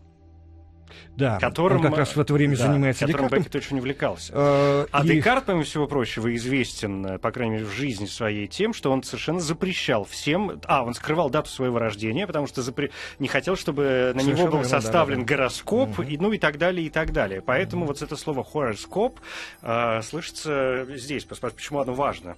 [1.16, 1.78] да, которым...
[1.78, 3.38] он как раз в это время да, занимается которым Декартом.
[3.40, 4.32] Беккет очень увлекался.
[4.34, 8.46] Э, А и- Декарт, помимо всего прочего, известен, э, по крайней мере, в жизни своей
[8.46, 10.60] тем, что он совершенно запрещал всем...
[10.66, 14.50] А, он скрывал дату своего рождения, потому что запре- не хотел, чтобы на него Совершенно
[14.50, 15.34] был верно, да, составлен да, да.
[15.36, 16.02] гороскоп, Мгм.
[16.08, 17.42] и, ну и так далее, и так далее.
[17.42, 19.18] Поэтому вот это слово «хороскоп»
[19.62, 21.24] э, слышится здесь.
[21.26, 22.36] Пос- Почему оно важно?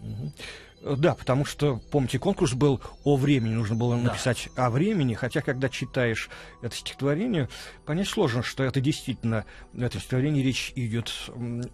[0.00, 0.32] Мгм.
[0.86, 5.40] Э, Да, потому что, помните, конкурс был о времени, нужно было написать о времени, хотя,
[5.42, 6.30] когда читаешь
[6.62, 7.48] это стихотворение,
[7.84, 11.12] понять сложно, что это действительно, в этом стихотворении речь идет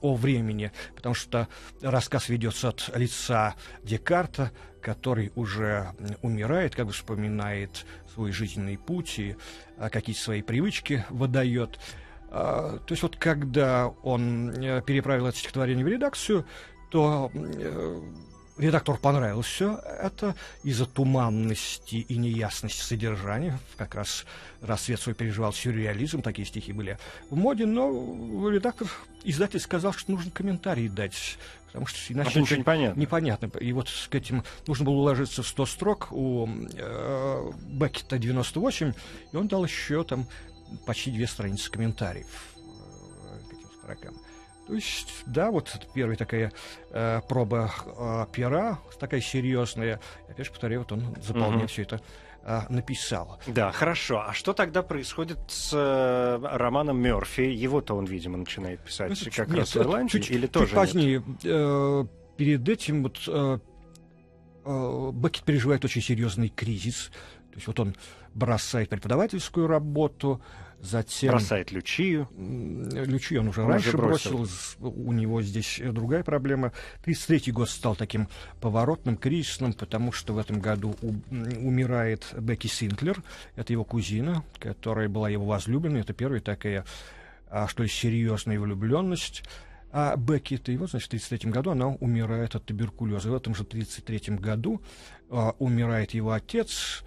[0.00, 1.48] о времени, потому что
[1.82, 9.36] рассказ ведется от лица Декарта, который уже умирает, как бы вспоминает свой жизненный путь и
[9.78, 11.78] а, какие-то свои привычки выдает.
[12.30, 16.46] А, То есть вот когда он э, переправил это стихотворение в редакцию,
[16.90, 17.30] то
[18.58, 23.58] редактору понравилось все это из-за туманности и неясности содержания.
[23.76, 24.24] Как раз
[24.60, 26.98] рассвет свой переживал сюрреализм, такие стихи были
[27.30, 28.88] в моде, но редактор,
[29.24, 33.00] издатель сказал, что нужно комментарий дать, потому что А иначе то ничего не понятно.
[33.00, 33.46] непонятно.
[33.58, 38.92] И вот с этим нужно было уложиться в 100 строк у э, Беккета 98,
[39.32, 40.26] и он дал еще там
[40.86, 44.14] почти две страницы комментариев э, к этим строкам.
[44.66, 46.52] То есть, да, вот первая такая
[46.90, 50.00] э, проба э, пера, такая серьезная.
[50.28, 51.66] Опять же, повторяю, вот он заполняя Мгм.
[51.68, 52.00] все это
[52.44, 53.40] э, написал.
[53.48, 54.20] Да, хорошо.
[54.28, 57.40] А что тогда происходит с э, романом Мерфи?
[57.42, 60.10] Его-то он, видимо, начинает писать Это чуть- как нет, раз в это Ирландии?
[60.12, 60.74] чуть, или чуть тоже нет?
[60.74, 61.22] позднее.
[61.44, 62.04] Э,
[62.36, 63.58] перед этим вот э,
[64.64, 67.10] э, Беккет переживает очень серьезный кризис.
[67.50, 67.94] То есть вот он
[68.34, 70.40] бросает преподавательскую работу,
[70.82, 71.30] затем...
[71.30, 72.28] Бросает Лючию.
[72.36, 74.36] М, Лючи он уже Он раньше бросил.
[74.38, 74.48] бросил,
[74.80, 76.72] у него здесь другая проблема.
[77.04, 78.28] 33 год стал таким
[78.60, 83.22] поворотным, кризисным, потому что в этом году у- умирает Бекки Синклер,
[83.56, 86.84] это его кузина, которая была его возлюбленной, это первая такая,
[87.48, 89.42] а, что ли, серьезная влюбленность.
[89.94, 93.30] А Бекки, и вот, значит, в 1933 году она умирает от туберкулеза.
[93.30, 94.80] В этом же 1933 году
[95.30, 97.04] а, умирает его отец,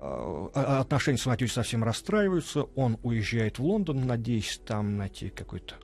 [0.00, 2.64] отношения с матерью совсем расстраиваются.
[2.74, 5.76] Он уезжает в Лондон, надеясь там найти какое-то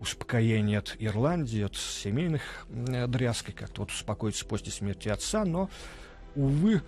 [0.00, 5.68] успокоение от Ирландии, от семейных э, дрязг, как-то вот успокоиться после смерти отца, но,
[6.34, 6.82] увы,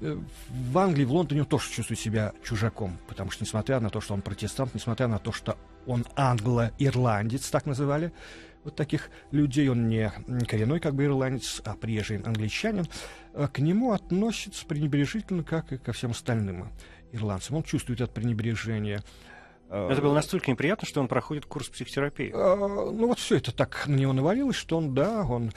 [0.00, 4.00] э, в Англии, в Лондоне он тоже чувствует себя чужаком, потому что, несмотря на то,
[4.00, 8.12] что он протестант, несмотря на то, что он англо-ирландец, так называли,
[8.64, 10.10] вот таких людей, он не
[10.48, 12.86] коренной как бы ирландец, а приезжий англичанин,
[13.34, 16.70] э, к нему относится пренебрежительно, как и ко всем остальным
[17.12, 17.56] ирландцам.
[17.56, 19.02] Он чувствует это пренебрежение.
[19.68, 22.30] Э, Это было настолько неприятно, что он проходит курс психотерапии.
[22.32, 22.56] э,
[22.92, 25.52] Ну вот все это так на него навалилось, что он, да, он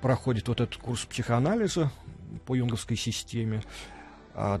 [0.00, 1.90] проходит вот этот курс психоанализа
[2.46, 3.62] по юнговской системе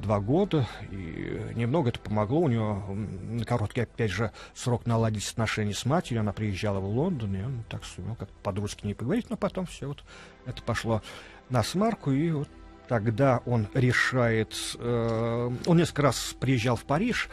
[0.00, 2.40] два года, и немного это помогло.
[2.40, 6.20] У на короткий, опять же, срок наладить отношения с матерью.
[6.20, 9.86] Она приезжала в Лондон, и он так сумел как по-дружески не поговорить, но потом все
[9.86, 10.02] вот
[10.46, 11.02] это пошло
[11.48, 12.48] на смарку, и вот
[12.88, 14.54] тогда он решает...
[14.78, 17.28] э, он несколько раз приезжал в Париж,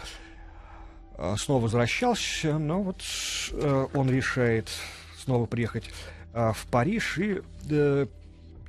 [1.17, 3.01] э, снова возвращался, но вот
[3.51, 4.69] э, он решает
[5.17, 5.89] снова приехать
[6.34, 8.05] э, в Париж, и э,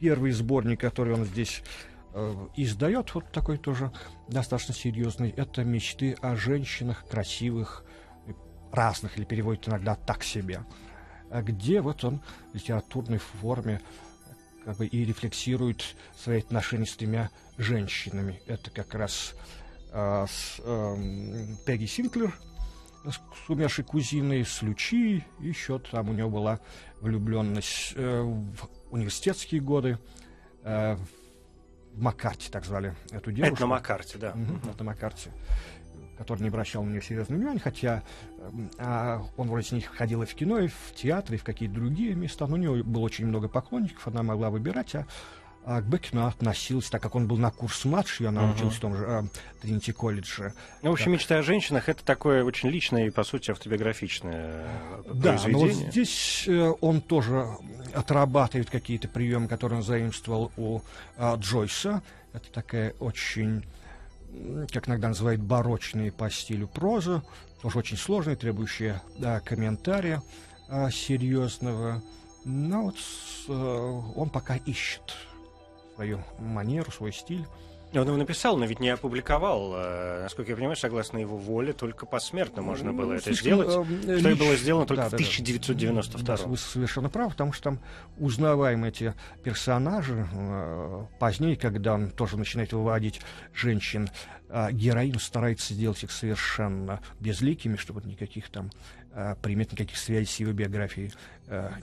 [0.01, 1.63] первый сборник, который он здесь
[2.57, 3.93] издает, вот такой тоже
[4.29, 7.85] достаточно серьезный, это мечты о женщинах красивых,
[8.27, 8.33] э,
[8.73, 10.65] разных, или переводит иногда так себе,
[11.31, 12.21] а где вот он
[12.53, 13.81] в литературной форме
[14.65, 18.43] как бы и рефлексирует свои отношения с тремя женщинами.
[18.47, 19.35] Это как раз
[19.93, 22.37] а, с эм, Пегги Синклер,
[23.05, 26.61] с умершей кузиной, с Лючи, еще там у него была
[27.01, 29.99] влюбленность э, в университетские годы,
[30.65, 30.97] э,
[31.97, 33.55] Маккарти, так звали эту девушку.
[33.55, 34.33] Это на Маккарте, да.
[34.35, 35.31] Мгм, это Маккарти,
[36.19, 38.03] который не обращал на нее серьезного внимания, хотя
[38.39, 41.45] эм, а, он вроде с них ходил и в кино, и в театр, и в
[41.45, 45.07] какие-то другие места, но у него было очень много поклонников, она могла выбирать, а,
[45.69, 48.55] а к Беккину она относилась, так как он был на курс младше, она Мгм.
[48.55, 49.23] училась в том же э,
[49.61, 50.55] Тринити колледже.
[50.83, 55.03] Ну, в общем, «Мечта о женщинах»— это такое очень личное и, по сути, автобиографичное э,
[55.13, 55.91] Да, но вот произведение.
[55.91, 57.49] здесь э, он тоже
[57.93, 60.83] отрабатывает какие-то приемы, которые он заимствовал у
[61.17, 62.01] а, Джойса.
[62.33, 63.65] Это такая очень,
[64.73, 67.25] как иногда называют, барочные по стилю проза,
[67.61, 70.23] тоже очень сложная, требующая да, комментария
[70.69, 72.05] а, серьезного.
[72.45, 72.97] Но вот
[73.49, 75.17] а, он пока ищет
[75.97, 77.47] свою манеру, свой стиль.
[77.95, 79.73] Он его написал, но ведь не опубликовал.
[79.75, 83.69] Э, насколько я понимаю, согласно его воле, только посмертно можно было ну, это сделать.
[83.69, 87.63] Э, что и было сделано только да, в 1992 да, Вы совершенно правы, потому что
[87.65, 87.81] там
[88.19, 90.27] узнаваем эти персонажи.
[90.33, 93.21] Э, позднее, когда он тоже начинает выводить
[93.55, 94.11] женщин,
[94.49, 98.71] э, героин старается сделать их совершенно безликими, чтобы никаких там
[99.13, 101.13] э, примет, никаких связей с его биографией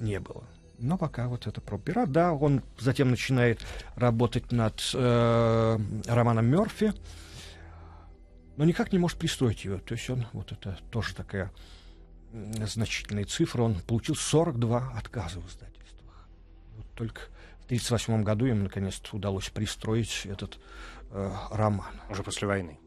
[0.02, 0.44] не было.
[0.80, 2.12] Но пока вот это про пират.
[2.12, 3.62] Да, он затем начинает
[3.96, 6.94] работать над э, романом Мерфи,
[8.58, 9.78] но никак не может пристроить его.
[9.80, 11.52] То есть он, вот это тоже такая
[12.34, 16.28] значительная цифра, он получил 42 отказа в издательствах.
[16.78, 17.22] Вот только
[17.62, 20.60] в 1938 году ему наконец-то удалось пристроить этот
[21.12, 21.94] э, роман.
[22.10, 22.80] Уже после войны?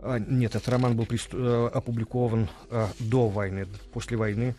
[0.00, 1.06] А, нет, этот роман был.
[1.32, 3.66] Э, опубликован э, до войны.
[3.92, 4.54] После войны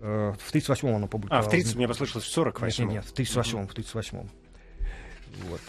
[0.00, 1.44] Э, в 38-м он опубликовал.
[1.44, 2.66] А, в 30 мне послышалось, в 48-м.
[2.66, 4.30] Нет, нет, нет в 38-м, в 38-м.
[5.48, 5.60] Вот.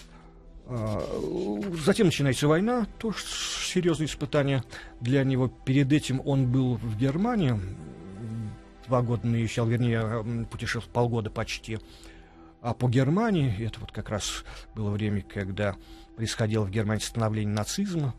[0.68, 4.64] А, затем начинается война, тоже серьезное испытание
[5.00, 5.48] для него.
[5.48, 7.60] Перед этим он был в Германии,
[8.88, 11.80] два года наезжал, вернее, путешествовал полгода почти
[12.62, 13.66] а по Германии.
[13.66, 14.44] Это вот как раз
[14.76, 15.76] было время, когда
[16.16, 18.14] происходило в Германии становление нацизма.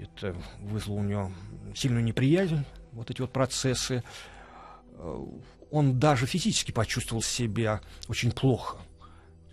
[0.00, 1.32] Это вызвало у него
[1.74, 4.02] сильную неприязнь, вот эти вот процессы.
[4.98, 5.24] Э,
[5.70, 8.78] он даже физически почувствовал себя очень плохо.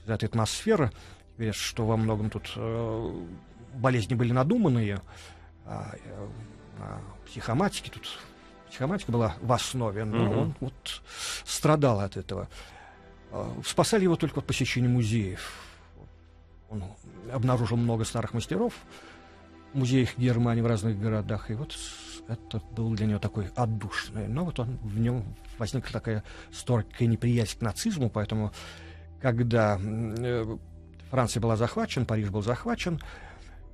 [0.06, 0.92] Эта атмосфера,
[1.38, 3.26] говорят, что во многом тут э,
[3.76, 5.02] болезни были надуманные,
[5.66, 6.28] а, э,
[6.80, 8.08] а психоматики тут
[8.70, 10.40] психоматика была в основе, но угу.
[10.40, 11.02] он вот
[11.46, 12.50] страдал от этого.
[13.66, 15.54] Спасали его только от посещения музеев.
[16.70, 16.84] Он
[17.32, 18.74] обнаружил много старых мастеров
[19.74, 21.76] в музеях Германии в разных городах, и вот
[22.28, 24.28] это был для него такой отдушный.
[24.28, 25.24] Но вот он, в нем
[25.58, 28.52] возникла такая стойкая неприязнь к нацизму, поэтому
[29.22, 30.58] когда э,
[31.10, 33.00] Франция была захвачена, Париж был захвачен,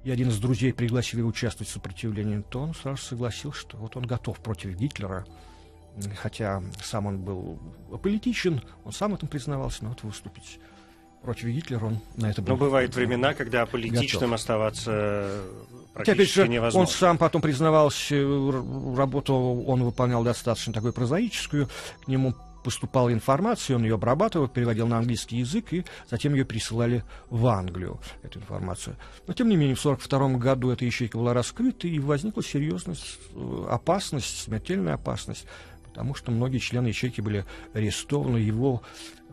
[0.03, 3.95] и один из друзей пригласил его участвовать в сопротивлении, то он сразу согласился, что вот
[3.95, 5.25] он готов против Гитлера,
[6.17, 7.59] хотя сам он был
[8.01, 10.59] политичен, он сам этом признавался, но вот выступить
[11.21, 12.49] против Гитлера он на это был.
[12.49, 14.33] Но бывают времена, когда политичным готов.
[14.33, 15.43] оставаться
[15.93, 16.79] практически опять же, невозможно.
[16.79, 18.15] Он сам потом признавался,
[18.95, 21.69] работу он выполнял достаточно такую прозаическую,
[22.03, 27.03] к нему поступала информация, он ее обрабатывал, переводил на английский язык, и затем ее присылали
[27.29, 28.95] в Англию, эту информацию.
[29.27, 32.95] Но, тем не менее, в 1942 году эта ячейка была раскрыта, и возникла серьезная
[33.33, 35.45] э, опасность, смертельная опасность,
[35.83, 38.81] потому что многие члены ячейки были арестованы, его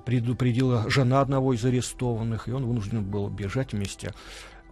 [0.05, 4.15] предупредила жена одного из арестованных, и он вынужден был бежать вместе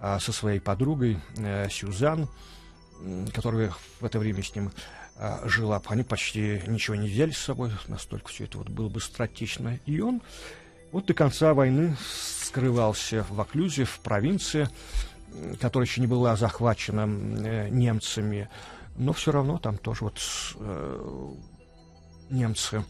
[0.01, 2.29] со своей подругой а, Сюзан,
[3.33, 4.71] которая в это время с ним
[5.17, 5.81] а, жила.
[5.87, 9.79] Они почти ничего не взяли с собой, настолько все это вот было быстротечно.
[9.87, 10.23] И он
[10.93, 11.97] вот до конца войны
[12.43, 14.69] скрывался в Оклюзе, в провинции,
[15.61, 18.49] которая еще не была захвачена э, немцами,
[18.97, 20.21] но все равно там тоже вот
[20.57, 21.35] э,
[22.31, 22.85] немцы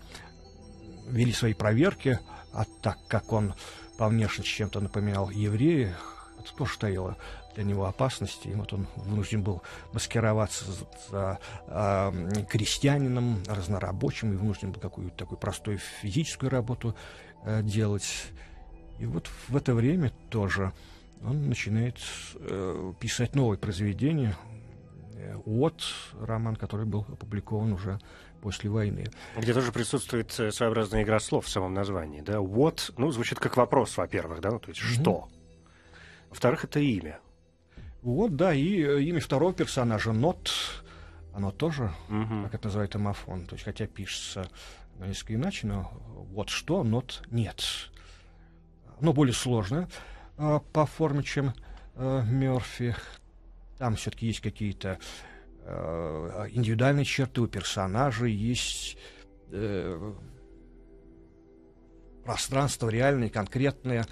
[1.09, 2.19] вели свои проверки,
[2.53, 3.55] а так как он
[3.99, 5.97] по внешности чем-то напоминал еврея,
[6.47, 7.17] это тоже стояло
[7.55, 8.49] для него опасности.
[8.49, 15.17] И вот он вынужден был маскироваться за, за э, крестьянином, разнорабочим, и вынужден был какую-то
[15.17, 16.95] такую простую физическую работу
[17.45, 18.27] э, делать.
[18.99, 20.73] И вот в это время тоже
[21.25, 21.97] он начинает
[22.35, 24.37] э, писать новые произведения.
[25.15, 25.83] Э, вот
[26.21, 27.99] роман, который был опубликован уже
[28.43, 29.07] после войны.
[29.37, 32.35] Где тоже присутствует э, своеобразная игра слов в самом названии, да?
[32.35, 35.01] What, ну, звучит как вопрос, во-первых, да, ну, то есть mm-hmm.
[35.01, 35.29] что.
[36.37, 37.19] Во-вторых, это имя.
[38.03, 40.51] Вот, да, и э, имя второго персонажа, Not,
[41.33, 42.45] оно тоже, mm-hmm.
[42.45, 44.47] как это называют, эмофон, то есть хотя пишется
[44.99, 45.91] несколько иначе, но
[46.35, 47.65] вот что, Not нет.
[49.01, 49.89] Но более сложное
[50.37, 51.55] э, по форме, чем
[51.95, 52.95] э, Мерфи.
[53.79, 54.99] Там все-таки есть какие-то
[55.65, 58.99] э, индивидуальные черты у персонажей, есть
[59.53, 60.13] э,
[62.27, 64.05] пространство реальное, конкретное.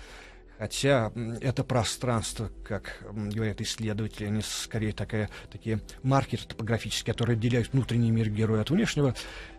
[0.58, 8.12] Хотя это пространство, как говорят исследователи, они скорее такая, такие маркеры топографические, которые отделяют внутренний
[8.12, 9.14] мир героя от внешнего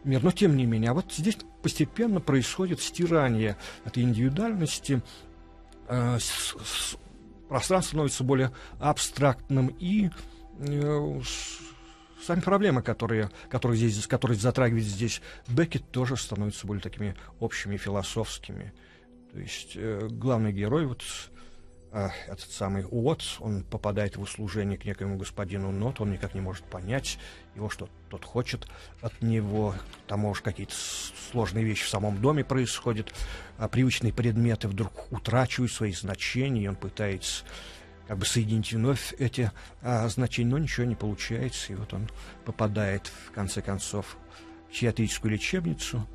[0.06, 0.22] мира.
[0.24, 5.02] Но тем не менее, а вот здесь постепенно происходит стирание этой индивидуальности.
[5.90, 6.18] Э,
[7.50, 10.10] пространство становится более абстрактным и
[10.60, 11.22] э,
[12.24, 18.74] сами проблемы, которые, которые, здесь, которые затрагивает здесь Беккет, тоже становятся более такими общими, философскими.
[19.36, 21.04] То есть э, главный герой, вот
[21.92, 26.40] э, этот самый Уотт, он попадает в услужение к некоему господину Нот, он никак не
[26.40, 27.20] может понять
[27.54, 28.66] его, что тот хочет
[29.02, 29.76] от него.
[30.08, 30.74] Там, может, какие-то
[31.32, 33.14] сложные вещи в самом доме происходят,
[33.58, 37.44] а привычные предметы вдруг утрачивают свои значения, и он пытается
[38.08, 42.08] как бы соединить вновь эти а, значения, но ничего не получается, и вот он
[42.46, 44.16] попадает, в конце концов,
[44.70, 46.08] в психиатрическую лечебницу,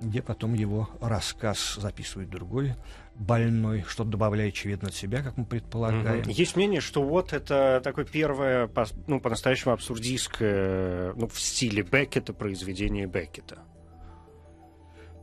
[0.00, 2.74] где потом его рассказ записывает другой
[3.14, 6.22] больной, что добавляет, очевидно, от себя, как мы предполагаем.
[6.22, 6.32] Mm-hmm.
[6.32, 8.70] Есть мнение, что вот это такое первое,
[9.06, 13.58] ну, по-настоящему абсурдистское, ну, в стиле Беккета произведение Беккета.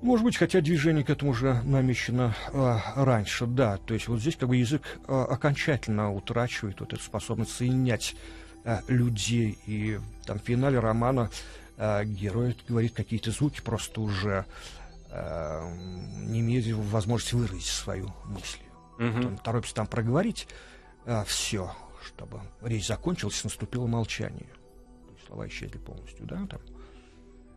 [0.02, 3.78] Может быть, хотя движение к этому уже намечено а, раньше, да.
[3.78, 8.16] То есть вот здесь как бы язык а, окончательно утрачивает вот эту способность соединять
[8.66, 9.58] а, людей.
[9.66, 11.32] И там в финале романа
[11.78, 14.46] а, герой говорит какие-то звуки, просто уже
[15.10, 15.70] а,
[16.18, 18.60] не имеет возможности выразить свою мысль.
[18.98, 20.48] Вот он торопится там проговорить
[21.06, 21.72] а, все,
[22.04, 24.50] чтобы речь закончилась, наступило молчание.
[25.28, 26.62] Слова исчезли полностью, да, там.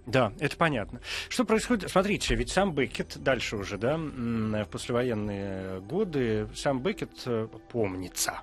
[0.07, 1.01] Да, это понятно.
[1.29, 1.91] Что происходит?
[1.91, 8.41] Смотрите, ведь сам Беккет дальше уже, да, в послевоенные годы, сам Беккет э, помнится,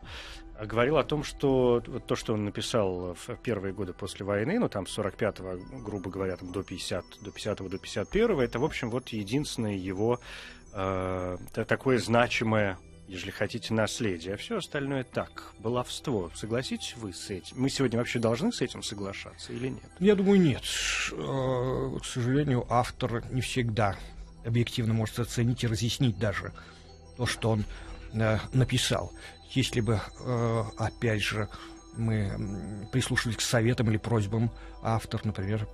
[0.64, 4.88] говорил о том, что то, что он написал в первые годы после войны, ну там
[4.88, 9.10] с 45-го, грубо говоря, там, до 50 до 50 до 51 это, в общем, вот
[9.10, 10.20] единственное его
[10.74, 12.78] э, такое значимое
[13.08, 16.32] если хотите, наследие, а все остальное так, баловство.
[16.34, 17.58] Согласитесь вы с этим?
[17.60, 19.84] Мы сегодня вообще должны с этим соглашаться или нет?
[20.00, 20.64] Я думаю, нет.
[21.12, 23.96] Э, к сожалению, автор не всегда
[24.44, 26.52] объективно может оценить и разъяснить даже
[27.18, 27.66] то, что он
[28.14, 29.12] э, написал.
[29.56, 31.48] Если бы, э, опять же,
[31.98, 34.52] мы прислушивались к советам или просьбам
[34.82, 35.66] автор, например,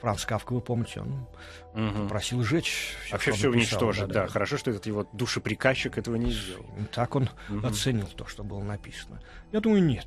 [0.00, 1.26] Франц Кавка, вы помните, он
[1.74, 2.02] угу.
[2.02, 2.96] попросил сжечь.
[3.04, 4.28] Все, Вообще все уничтожить, да, да, да.
[4.28, 6.66] Хорошо, что этот его душеприказчик этого не сделал.
[6.92, 7.64] Так он угу.
[7.64, 9.22] оценил то, что было написано.
[9.52, 10.06] Я думаю, нет.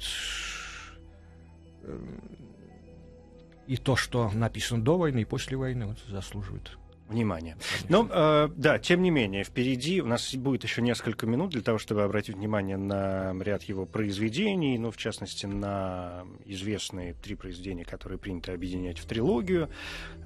[3.68, 6.78] И то, что написано до войны и после войны, вот, заслуживает
[7.08, 7.58] внимание.
[7.90, 11.78] Но, э, да, тем не менее, впереди у нас будет еще несколько минут для того,
[11.78, 18.18] чтобы обратить внимание на ряд его произведений, ну, в частности, на известные три произведения, которые
[18.18, 19.70] принято объединять в трилогию.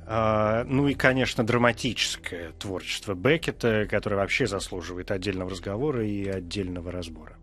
[0.07, 7.37] Э, ну и, конечно, драматическое творчество Беккета, которое вообще заслуживает отдельного разговора и отдельного разбора.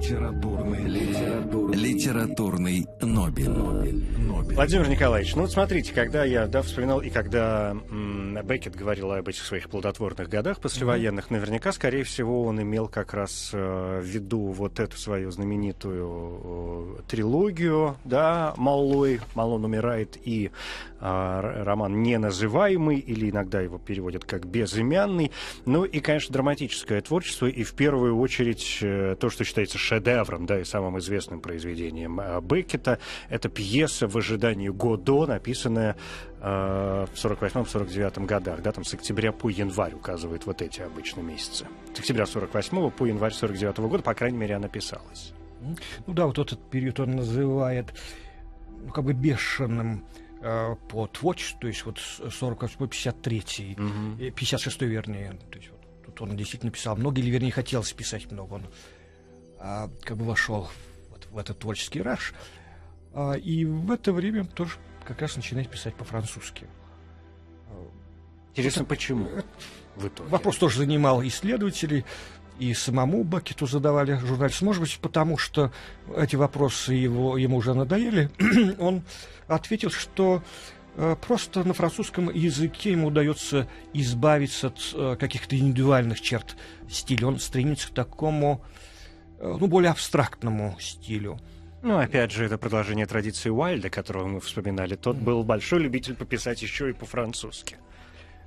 [0.00, 3.50] Литературный, литературный, литературный Нобель.
[3.50, 4.54] Нобель.
[4.54, 9.28] Владимир Николаевич, ну вот смотрите, когда я да, вспоминал, и когда м, Беккет говорил об
[9.28, 11.32] этих своих плодотворных годах послевоенных, mm-hmm.
[11.34, 17.02] наверняка, скорее всего, он имел как раз э, в виду вот эту свою знаменитую э,
[17.06, 20.50] трилогию, да, Маллой, Малон умирает, и
[20.98, 25.30] э, роман «Неназываемый», или иногда его переводят как «Безымянный»,
[25.66, 30.60] ну и, конечно, драматическое творчество, и в первую очередь э, то, что считается шедевром, да,
[30.60, 32.98] и самым известным произведением э, Беккета.
[33.28, 35.96] Это пьеса в ожидании Годо, написанная
[36.40, 41.66] э, в 48-49 годах, да, там с октября по январь указывает вот эти обычные месяцы.
[41.94, 45.32] С октября 48 по январь 49 года, по крайней мере, она писалась.
[46.06, 47.92] Ну да, вот этот период он называет
[48.68, 50.04] ну, как бы бешеным
[50.40, 54.32] э, по творчеству, то есть вот 48-53, угу.
[54.36, 58.54] 56 вернее, то есть вот, тут он действительно писал много, или вернее хотелось писать много,
[58.54, 58.66] он
[59.60, 60.68] а, как бы вошел
[61.10, 62.32] вот в этот творческий раш.
[63.12, 66.66] А, и в это время тоже как раз начинает писать по-французски.
[68.50, 69.26] Интересно, это, почему?
[69.26, 69.46] Это,
[69.96, 70.30] в итоге?
[70.30, 72.04] Вопрос тоже занимал исследователей,
[72.58, 74.64] и самому Бакету задавали журналисты.
[74.64, 75.72] Может быть, потому что
[76.16, 78.30] эти вопросы его, ему уже надоели,
[78.78, 79.02] он
[79.46, 80.42] ответил, что
[80.96, 86.56] э, просто на французском языке ему удается избавиться от э, каких-то индивидуальных черт
[86.90, 87.28] стиля.
[87.28, 88.62] Он стремится к такому
[89.40, 91.38] ну, более абстрактному стилю.
[91.82, 94.96] Ну, опять же, это продолжение традиции Уайльда, которого мы вспоминали.
[94.96, 97.78] Тот был большой любитель пописать еще и по-французски.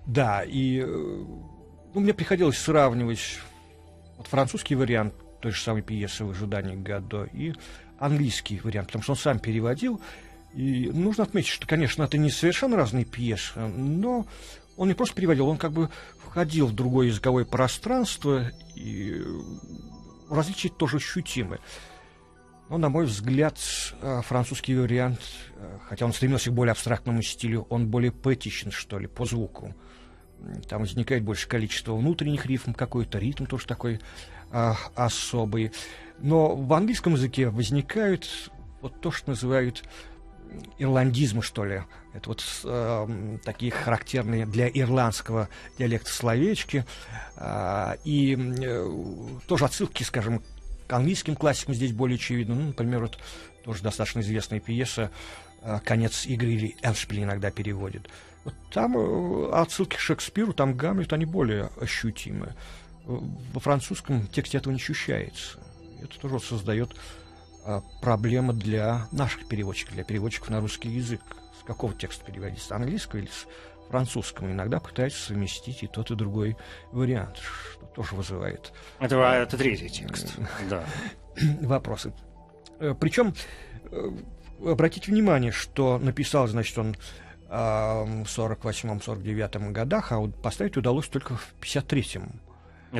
[0.05, 3.39] Да, и э, ну, мне приходилось сравнивать
[4.17, 7.53] вот французский вариант той же самой пьесы в ожидании Гадо и
[7.99, 9.99] английский вариант, потому что он сам переводил.
[10.53, 14.27] И нужно отметить, что, конечно, это не совершенно разные пьесы, но
[14.77, 15.89] он не просто переводил, он как бы
[16.19, 19.21] входил в другое языковое пространство и
[20.29, 21.59] различия тоже ощутимы.
[22.69, 23.59] Но, на мой взгляд,
[24.01, 25.19] э, французский вариант,
[25.55, 29.75] э, хотя он стремился к более абстрактному стилю, он более поэтичен, что ли, по звуку.
[30.67, 34.01] Там возникает больше количество внутренних рифм, какой-то ритм тоже такой
[34.51, 35.71] а, особый.
[36.19, 38.51] Но в английском языке возникают
[38.81, 39.83] вот то, что называют
[40.77, 41.83] ирландизмы, что ли.
[42.13, 46.85] Это вот э, такие характерные для ирландского диалекта словечки.
[47.35, 50.43] Э, и э, тоже отсылки, скажем,
[50.87, 52.55] к английским классикам здесь более очевидны.
[52.55, 53.19] Ну, например, вот
[53.63, 55.11] тоже достаточно известная пьеса
[55.61, 58.09] э, «Конец игры» или «Эншпиль» иногда переводит.
[58.43, 62.53] Вот там э, отсылки к Шекспиру, там Гамлет, они более ощутимы.
[63.05, 65.59] Во французском тексте этого не ощущается.
[66.01, 66.97] Это тоже создает а,
[68.01, 71.21] проблема для наших переводчиков, для переводчиков на русский язык.
[71.59, 72.61] С какого текста переводить?
[72.61, 73.47] С английского или с
[73.89, 74.51] французского?
[74.51, 76.57] Иногда пытаются совместить и тот, и другой
[76.91, 78.73] вариант, что тоже вызывает...
[78.99, 80.35] Это, это третий текст,
[80.69, 80.83] да.
[81.61, 82.13] Вопросы.
[82.79, 83.33] Э, Причем,
[83.91, 84.09] э,
[84.65, 86.95] обратите внимание, что написал, значит, он
[87.53, 92.41] в 48-49 годах, а поставить удалось только в 53-м.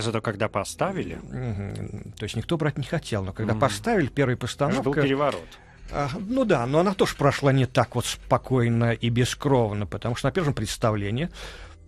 [0.01, 1.15] Зато когда поставили...
[1.15, 2.13] Угу.
[2.17, 3.61] То есть никто брать не хотел, но когда угу.
[3.61, 4.81] поставили первый постановка...
[4.81, 5.47] Это был переворот.
[5.91, 10.27] А, ну да, но она тоже прошла не так вот спокойно и бескровно, потому что
[10.27, 11.29] на первом представлении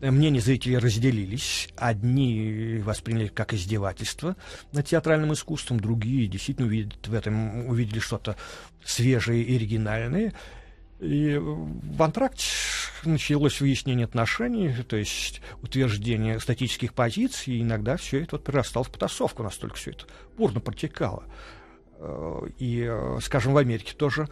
[0.01, 1.69] мнения зрителей разделились.
[1.75, 4.35] Одни восприняли как издевательство
[4.71, 8.35] над театральным искусством, другие действительно увидят в этом, увидели что-то
[8.83, 10.33] свежее и оригинальное.
[10.99, 12.45] И в антракте
[13.03, 18.91] началось выяснение отношений, то есть утверждение статических позиций, и иногда все это вот перерастало в
[18.91, 20.05] потасовку, настолько все это
[20.37, 21.23] бурно протекало.
[21.97, 24.29] Э, и, э, скажем, в Америке тоже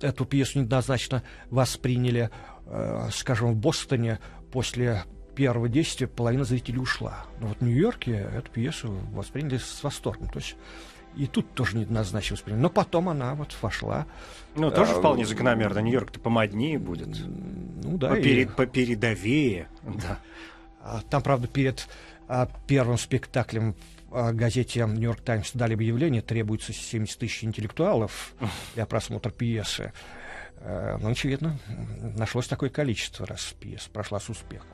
[0.00, 2.30] эту пьесу неоднозначно восприняли,
[2.66, 4.18] э, скажем, в Бостоне
[4.52, 7.26] после первого действия половина зрителей ушла.
[7.40, 10.28] Но вот в Нью-Йорке эту пьесу восприняли с восторгом.
[10.28, 10.56] То есть
[11.16, 12.62] и тут тоже неоднозначно восприняли.
[12.62, 14.06] Но потом она вот вошла.
[14.54, 15.80] Ну, тоже а, вполне закономерно.
[15.80, 17.08] Нью-Йорк-то помоднее будет.
[17.26, 18.10] Ну да.
[18.10, 18.52] Поперед, и...
[18.52, 19.68] Попередовее.
[19.82, 20.18] Да.
[20.82, 21.88] А, там, правда, перед
[22.28, 23.74] а, первым спектаклем
[24.08, 28.34] в а, газете «Нью-Йорк Таймс» дали объявление, требуется 70 тысяч интеллектуалов
[28.74, 29.92] для просмотра пьесы.
[30.62, 31.58] Но, очевидно,
[32.18, 34.68] нашлось такое количество, раз пьеса прошла с успехом.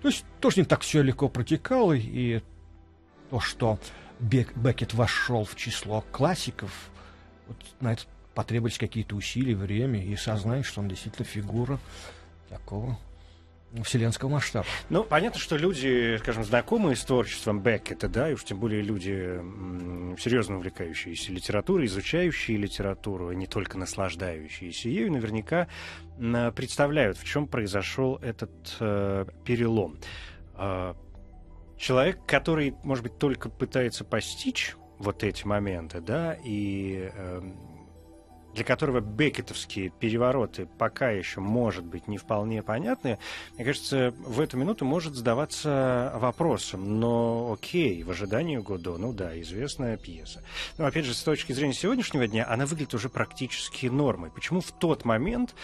[0.00, 2.42] То есть тоже не так все легко протекало, и
[3.30, 3.80] то, что
[4.18, 6.72] Бек, Беккет вошел в число классиков,
[7.46, 8.02] вот на это
[8.34, 11.78] потребовались какие-то усилия, время и сознание, что он действительно фигура
[12.48, 12.98] такого
[13.82, 14.66] вселенского масштаба.
[14.88, 19.40] Ну, понятно, что люди, скажем, знакомые с творчеством Беккета, да, и уж тем более люди
[20.18, 25.68] серьезно увлекающиеся литературой, изучающие литературу, не только наслаждающиеся ею, наверняка
[26.54, 29.98] представляют, в чем произошел этот э, перелом.
[30.54, 30.94] Э,
[31.76, 37.42] человек, который, может быть, только пытается постичь вот эти моменты, да, и э,
[38.56, 43.18] для которого бекетовские перевороты пока еще, может быть, не вполне понятны,
[43.54, 49.38] мне кажется, в эту минуту может задаваться вопросом, но окей, в ожидании Годо, ну да,
[49.42, 50.42] известная пьеса.
[50.78, 54.30] Но, опять же, с точки зрения сегодняшнего дня, она выглядит уже практически нормой.
[54.30, 55.54] Почему в тот момент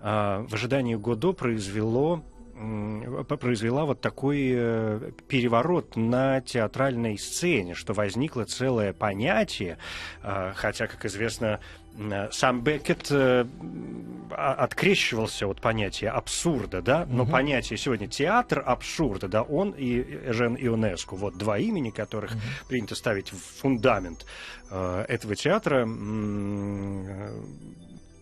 [0.00, 0.04] э,
[0.46, 2.22] в ожидании Годо произвело
[3.40, 9.78] произвела вот такой э, переворот на театральной сцене, что возникло целое понятие,
[10.22, 11.60] э, хотя, как известно,
[11.96, 13.12] э, сам Беккет
[14.30, 17.32] открещивался от понятия абсурда, да, но угу.
[17.32, 22.40] понятие сегодня театр абсурда, да, он и Жен Ионеску, вот два имени, которых угу.
[22.68, 24.26] принято ставить в фундамент
[24.70, 25.86] этого театра,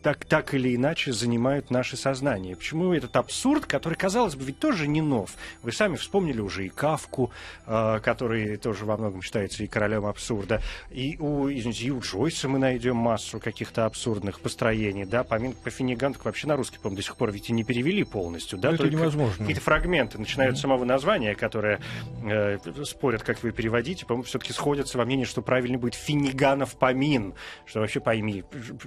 [0.02, 2.56] так, так или иначе занимают наше сознание.
[2.56, 5.34] Почему этот абсурд, который, казалось бы, ведь тоже не нов.
[5.62, 7.30] Вы сами вспомнили уже и Кавку,
[7.66, 10.62] э, который тоже во многом считается и королем абсурда.
[10.90, 15.04] И у, извините, и у Джойса мы найдем массу каких-то абсурдных построений.
[15.04, 15.22] Да?
[15.24, 18.58] Помимо по Финниган, вообще на русский, по-моему, до сих пор ведь и не перевели полностью.
[18.58, 18.70] Да?
[18.70, 19.36] Ну, это невозможно.
[19.38, 20.58] Какие-то фрагменты начинают mm-hmm.
[20.58, 21.80] с самого названия, которые
[22.24, 24.06] э, спорят, как вы переводите.
[24.06, 27.34] По-моему, все-таки сходятся во мнении, что правильно будет Финниганов помин.
[27.66, 28.44] Что вообще пойми,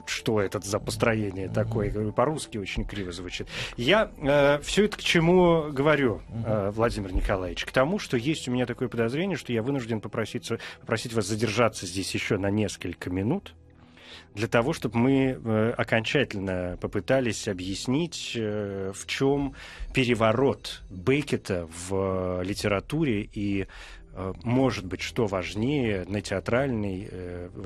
[0.07, 3.47] что это за построение настроение такое, по-русски очень криво звучит.
[3.77, 7.65] Я э, все это к чему говорю, э, Владимир Николаевич?
[7.65, 10.49] К тому, что есть у меня такое подозрение, что я вынужден попросить,
[10.79, 13.53] попросить вас задержаться здесь еще на несколько минут,
[14.33, 19.53] для того, чтобы мы э, окончательно попытались объяснить, э, в чем
[19.93, 23.67] переворот Беккета в литературе и,
[24.13, 27.09] э, может быть, что важнее на театральной,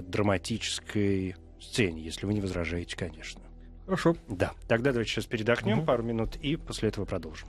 [0.08, 3.42] драматической сцене, если вы не возражаете, конечно.
[3.86, 4.16] Хорошо.
[4.28, 4.52] Да.
[4.68, 5.88] Тогда давайте сейчас передохнем угу.
[5.88, 7.48] пару минут и после этого продолжим.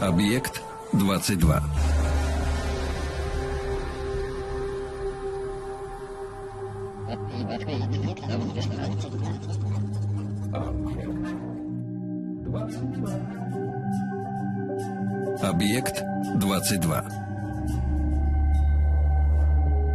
[0.00, 0.60] Объект
[0.92, 1.62] 22.
[15.42, 16.02] Объект
[16.36, 17.04] 22.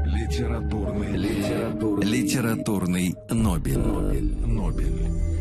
[0.05, 3.79] Литературный, литературный, литературный Нобель.
[3.79, 4.35] Нобель.
[4.45, 5.36] Нобель.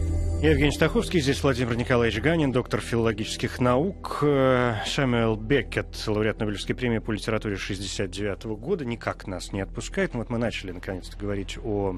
[0.51, 7.01] Евгений Стаховский, здесь Владимир Николаевич Ганин, доктор филологических наук, э, Сэмюэл Беккет, лауреат Нобелевской премии
[7.01, 10.15] по литературе 69 года, никак нас не отпускает.
[10.15, 11.93] Ну, вот мы начали наконец-то говорить о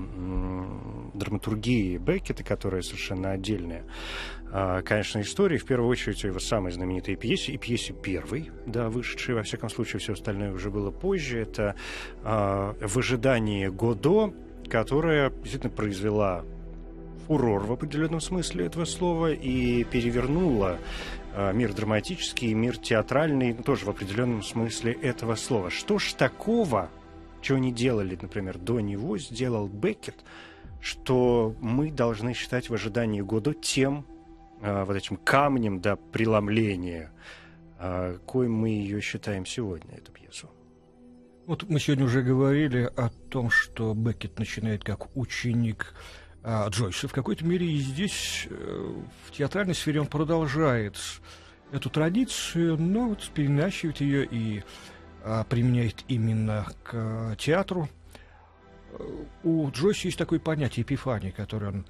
[1.12, 3.84] драматургии Беккета, которая совершенно отдельная,
[4.50, 5.58] а, конечно, история.
[5.58, 10.00] В первую очередь его самой знаменитой пьесе, и пьесе первой, да, вышедшей, во всяком случае,
[10.00, 11.38] все остальное уже было позже.
[11.38, 11.74] Это
[12.24, 14.32] а, «В ожидании Годо»,
[14.70, 16.46] которая действительно произвела
[17.28, 20.78] фурор в определенном смысле этого слова и перевернула
[21.34, 25.70] э, мир драматический, мир театральный, тоже в определенном смысле этого слова.
[25.70, 26.88] Что ж такого,
[27.42, 30.24] чего не делали, например, до него, сделал Беккет,
[30.80, 34.06] что мы должны считать в ожидании года тем
[34.62, 37.12] э, вот этим камнем да, преломления,
[37.78, 40.48] э, коим мы ее считаем сегодня, эту пьесу.
[41.46, 45.94] Вот мы сегодня уже говорили о том, что Беккет начинает как ученик
[46.42, 47.08] а, Джойса.
[47.08, 48.94] В какой-то мере и здесь, э,
[49.26, 50.96] в театральной сфере, он продолжает
[51.72, 54.62] эту традицию, но вот переначивает ее и
[55.22, 57.88] а, применяет именно к театру.
[59.42, 61.86] У Джойса есть такое понятие эпифания, которое он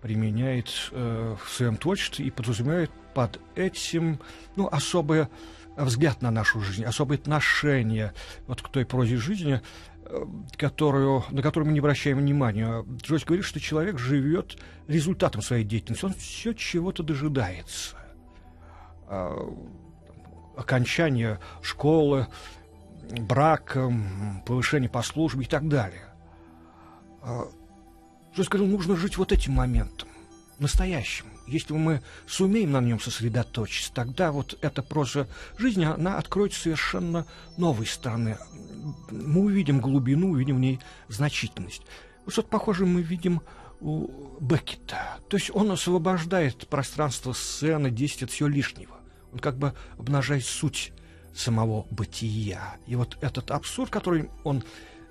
[0.00, 4.20] применяет э, в своем творчестве и подразумевает под этим
[4.54, 5.26] ну, особый
[5.76, 8.12] взгляд на нашу жизнь, особое отношение
[8.46, 9.95] вот к той прозе жизни, Э,
[10.56, 12.84] которую, на которую мы не обращаем внимания.
[13.02, 16.04] Джойс говорит, что человек живет результатом своей деятельности.
[16.04, 17.96] Он все чего-то дожидается.
[19.08, 19.36] А,
[20.56, 22.28] окончания школы,
[23.20, 23.92] брака,
[24.46, 26.04] повышения по службе и так далее.
[27.22, 27.48] А,
[28.34, 30.08] Джойс говорил, нужно жить вот этим моментом,
[30.58, 31.26] настоящим.
[31.46, 35.28] Если мы сумеем на нем сосредоточиться, тогда вот эта проза
[35.58, 37.26] жизни, она откроет совершенно
[37.56, 38.36] новой стороны
[39.10, 41.82] мы увидим глубину, увидим в ней значительность.
[42.24, 43.40] Вот что-то мы видим
[43.80, 44.08] у
[44.40, 45.18] Беккета.
[45.28, 48.96] То есть он освобождает пространство сцены, действия всего лишнего.
[49.32, 50.92] Он как бы обнажает суть
[51.34, 52.76] самого бытия.
[52.86, 54.62] И вот этот абсурд, который он,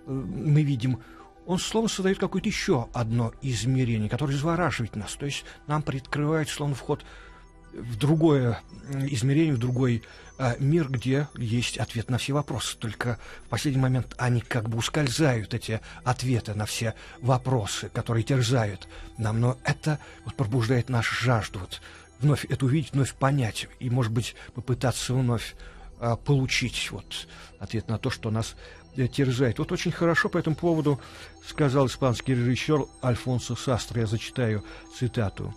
[0.07, 0.99] э, мы видим,
[1.45, 5.13] он словно создает какое-то еще одно измерение, которое завораживает нас.
[5.15, 7.05] То есть нам приоткрывает словно вход
[7.73, 10.03] в другое измерение, в другой
[10.37, 12.77] а, мир, где есть ответ на все вопросы.
[12.77, 18.87] Только в последний момент они как бы ускользают, эти ответы на все вопросы, которые терзают
[19.17, 19.39] нам.
[19.39, 21.81] Но это вот пробуждает нашу жажду вот,
[22.19, 25.55] вновь это увидеть, вновь понять и, может быть, попытаться вновь
[25.99, 27.27] а, получить вот
[27.59, 29.59] ответ на то, что нас э, терзает.
[29.59, 30.99] Вот очень хорошо по этому поводу
[31.47, 34.63] сказал испанский режиссер Альфонсо Састро, я зачитаю
[34.97, 35.53] цитату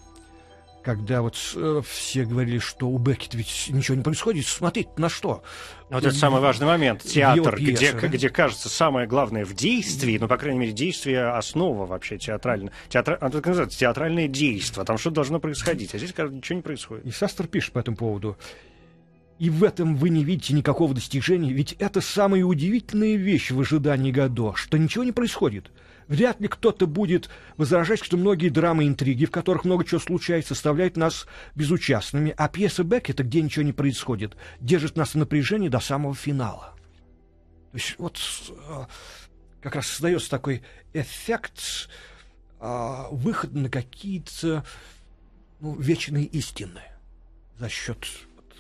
[0.89, 5.43] когда вот э, все говорили, что у Беккет ведь ничего не происходит, смотреть на что?
[5.91, 7.03] Вот это самый важный момент.
[7.03, 8.09] Театр, пьесы, где, да?
[8.09, 12.73] где, кажется, самое главное в действии, ну, по крайней мере, действие основа вообще театральная.
[12.89, 17.05] Театр, а, называется, театральное действие, там что-то должно происходить, а здесь, кажется, ничего не происходит.
[17.05, 18.39] И Састер пишет по этому поводу.
[19.39, 24.11] И в этом вы не видите никакого достижения, ведь это самая удивительная вещь в ожидании
[24.11, 25.71] Годо, что ничего не происходит.
[26.09, 30.55] Вряд ли кто-то будет возражать, что многие драмы и интриги, в которых много чего случается,
[30.55, 35.81] составляют нас безучастными, а пьеса Беккета, где ничего не происходит, держит нас в напряжении до
[35.81, 36.75] самого финала.
[37.73, 38.19] То есть вот
[38.49, 38.85] э,
[39.61, 40.63] как раз создается такой
[40.95, 41.91] эффект
[42.59, 44.65] а, выхода на какие-то
[45.61, 46.81] ну, вечные истины
[47.59, 48.07] за счет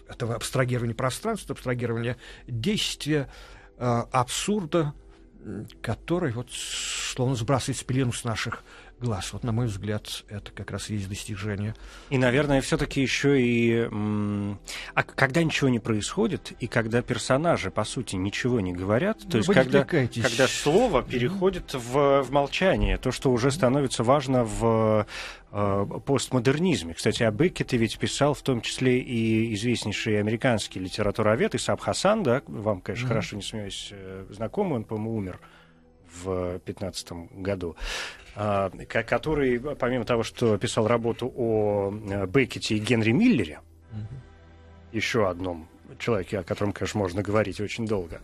[0.09, 3.29] этого абстрагирования пространства, абстрагирования действия,
[3.79, 4.95] а, абсурда,
[5.83, 8.63] который вот словно сбрасывает пелену с наших
[9.01, 9.33] глаз.
[9.33, 11.75] Вот, на мой взгляд, это как раз и есть достижение.
[12.11, 13.89] И, наверное, все-таки еще и...
[14.95, 19.37] А когда ничего не происходит, и когда персонажи, по сути, ничего не говорят, то ну,
[19.39, 25.07] есть когда, когда слово переходит в, в молчание, то, что уже становится важно в
[25.53, 26.95] э, постмодернизме.
[26.95, 32.43] Кстати, о Беккете ведь писал в том числе и известнейший американский литературовед Исаб Хасан, да,
[32.47, 33.09] вам, конечно, mm-hmm.
[33.09, 35.41] хорошо, не сомневаюсь, э, знакомый, он, по-моему, умер
[36.23, 37.77] в 2015 году,
[38.41, 43.61] а, который, помимо того, что писал работу о э, Беккете и Генри Миллере,
[43.91, 43.97] mm-hmm.
[44.93, 48.21] еще одном человеке, о котором, конечно, можно говорить очень долго,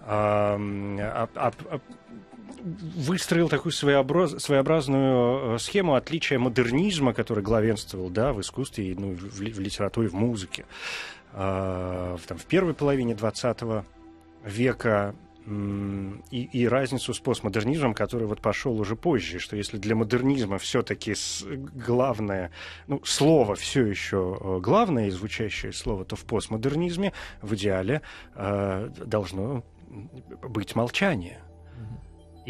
[0.00, 0.58] а,
[1.34, 1.52] а,
[2.94, 9.20] выстроил такую своеобраз, своеобразную э, схему отличия модернизма, который главенствовал да, в искусстве, ну, в,
[9.20, 10.64] в литературе, в музыке,
[11.32, 13.84] в, там, в первой половине 20
[14.44, 15.14] века
[15.46, 21.14] и, и разницу с постмодернизмом, который вот пошел уже позже, что если для модернизма все-таки
[21.86, 22.50] главное,
[22.86, 27.12] ну, слово все еще э, главное и звучащее слово, то в постмодернизме
[27.42, 28.02] в идеале
[28.34, 29.64] э, должно
[30.42, 31.40] быть молчание.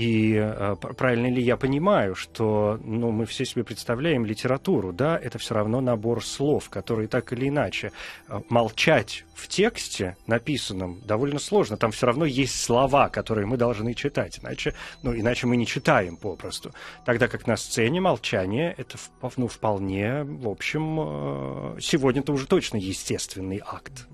[0.01, 5.37] И э, правильно ли я понимаю, что ну, мы все себе представляем литературу, да, это
[5.39, 7.93] все равно набор слов, которые так или иначе
[8.27, 11.77] э, молчать в тексте написанном довольно сложно.
[11.77, 14.73] Там все равно есть слова, которые мы должны читать, иначе,
[15.03, 16.73] ну, иначе мы не читаем попросту.
[17.05, 18.97] Тогда как на сцене молчание это
[19.37, 24.07] ну, вполне, в общем, э, сегодня-то уже точно естественный акт.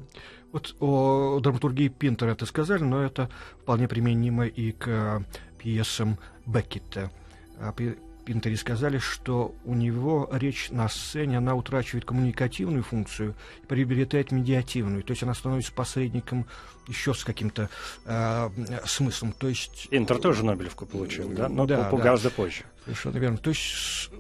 [0.52, 3.28] Вот о драматургии Пинтера это сказали, но это
[3.60, 5.22] вполне применимо и к
[5.58, 7.10] пьесам Беккета.
[7.58, 13.66] А при Пинтере сказали, что у него речь на сцене, она утрачивает коммуникативную функцию и
[13.66, 15.04] приобретает медиативную.
[15.04, 16.46] То есть она становится посредником
[16.88, 17.70] еще с каким-то
[18.04, 18.50] э,
[18.84, 19.32] смыслом.
[19.32, 19.88] То есть...
[19.90, 21.48] Пинтер тоже Нобелевку получил, да?
[21.48, 22.02] Но да, по, да.
[22.02, 22.64] гораздо позже.
[22.84, 23.38] Совершенно верно.
[23.38, 24.10] То есть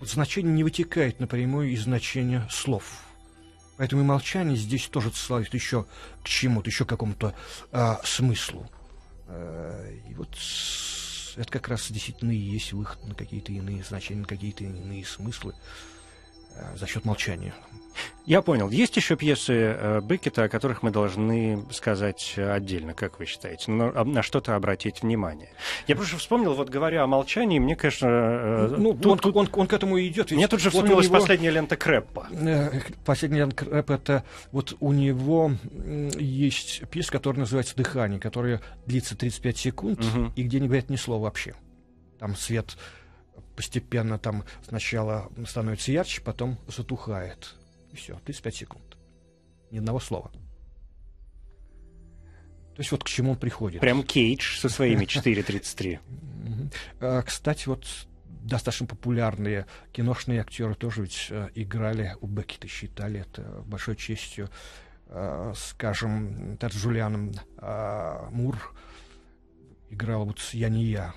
[0.00, 2.84] значение не вытекает напрямую из значения слов.
[3.76, 5.86] Поэтому и молчание здесь тоже отсылает еще
[6.24, 7.32] к чему-то, еще к какому-то
[7.70, 8.68] э, смыслу.
[9.28, 10.36] Э, и вот
[11.36, 15.54] это как раз действительно и есть выход на какие-то иные значения, на какие-то иные смыслы
[16.76, 17.54] за счет молчания.
[18.24, 18.70] Я понял.
[18.70, 24.04] Есть еще пьесы э, Беккета, о которых мы должны сказать отдельно, как вы считаете, на,
[24.04, 25.50] на что-то обратить внимание.
[25.86, 28.06] Я просто вспомнил, вот говоря о молчании, мне, конечно...
[28.08, 30.32] Э, ну, тут, он, он, он к этому и идет.
[30.32, 31.20] Мне тут же вспомнилась вот него...
[31.20, 32.28] последняя лента Крэппа.
[32.32, 35.52] Э, последняя лента Крэппа, это вот у него
[36.18, 40.32] есть пьеса, которая называется «Дыхание», которая длится 35 секунд, угу.
[40.34, 41.54] и где не говорят ни слова вообще.
[42.18, 42.76] Там свет
[43.56, 47.54] постепенно там сначала становится ярче, потом затухает
[47.92, 48.96] и все, 35 секунд.
[49.70, 50.30] Ни одного слова.
[52.76, 53.80] То есть вот к чему он приходит.
[53.80, 55.98] Прям Кейдж со своими 4.33.
[57.00, 57.86] А, кстати, вот
[58.24, 64.48] достаточно популярные киношные актеры тоже ведь э, играли у Беккета, считали это большой честью.
[65.08, 68.74] Э, скажем, Тед Джулианом э, Мур
[69.90, 71.14] играл вот «Я не я»,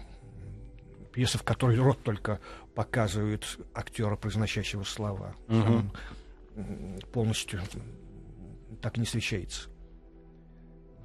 [1.11, 2.39] пьеса, в которой рот только
[2.75, 5.35] показывает актера, произносящего слова.
[5.47, 5.83] Угу
[7.11, 7.61] полностью
[8.81, 9.69] так и не освещается.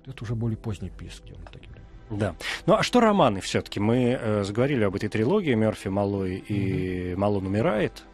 [0.07, 1.73] Вот это уже более поздний писк, где он таким
[2.11, 2.37] да.
[2.67, 3.81] Ну а что романы все-таки?
[3.81, 7.17] Мы э, заговорили об этой трилогии Мерфи, Малой и mm-hmm.
[7.17, 8.05] Малон умирает.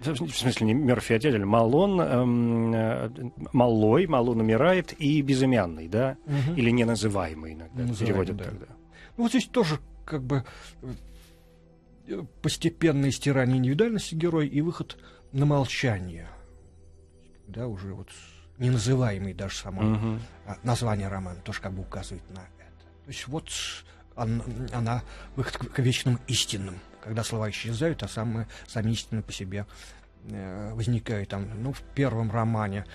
[0.00, 3.10] В смысле, не Мерфи отдельно, Малон, эм, э,
[3.52, 6.16] Малой, Малон умирает и безымянный, да?
[6.26, 6.56] Угу.
[6.56, 8.44] Или неназываемый иногда Называемый, переводят да.
[8.44, 8.66] тогда.
[9.16, 10.44] Ну вот здесь тоже как бы
[12.08, 14.96] э, постепенное стирание индивидуальности героя и выход
[15.32, 16.28] на молчание.
[17.46, 18.08] Да, уже вот
[18.58, 20.20] неназываемый даже само uh-huh.
[20.62, 22.84] название романа тоже как бы указывает на это.
[23.04, 23.50] То есть вот
[24.16, 24.42] он,
[24.72, 25.02] она
[25.36, 29.66] выход к, к вечным истинным, когда слова исчезают, а самые, сами истины по себе
[30.28, 32.86] э, возникают там, ну, в первом романе,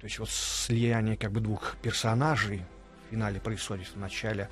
[0.00, 2.62] то есть вот слияние как бы двух персонажей
[3.06, 4.48] в финале происходит в начале,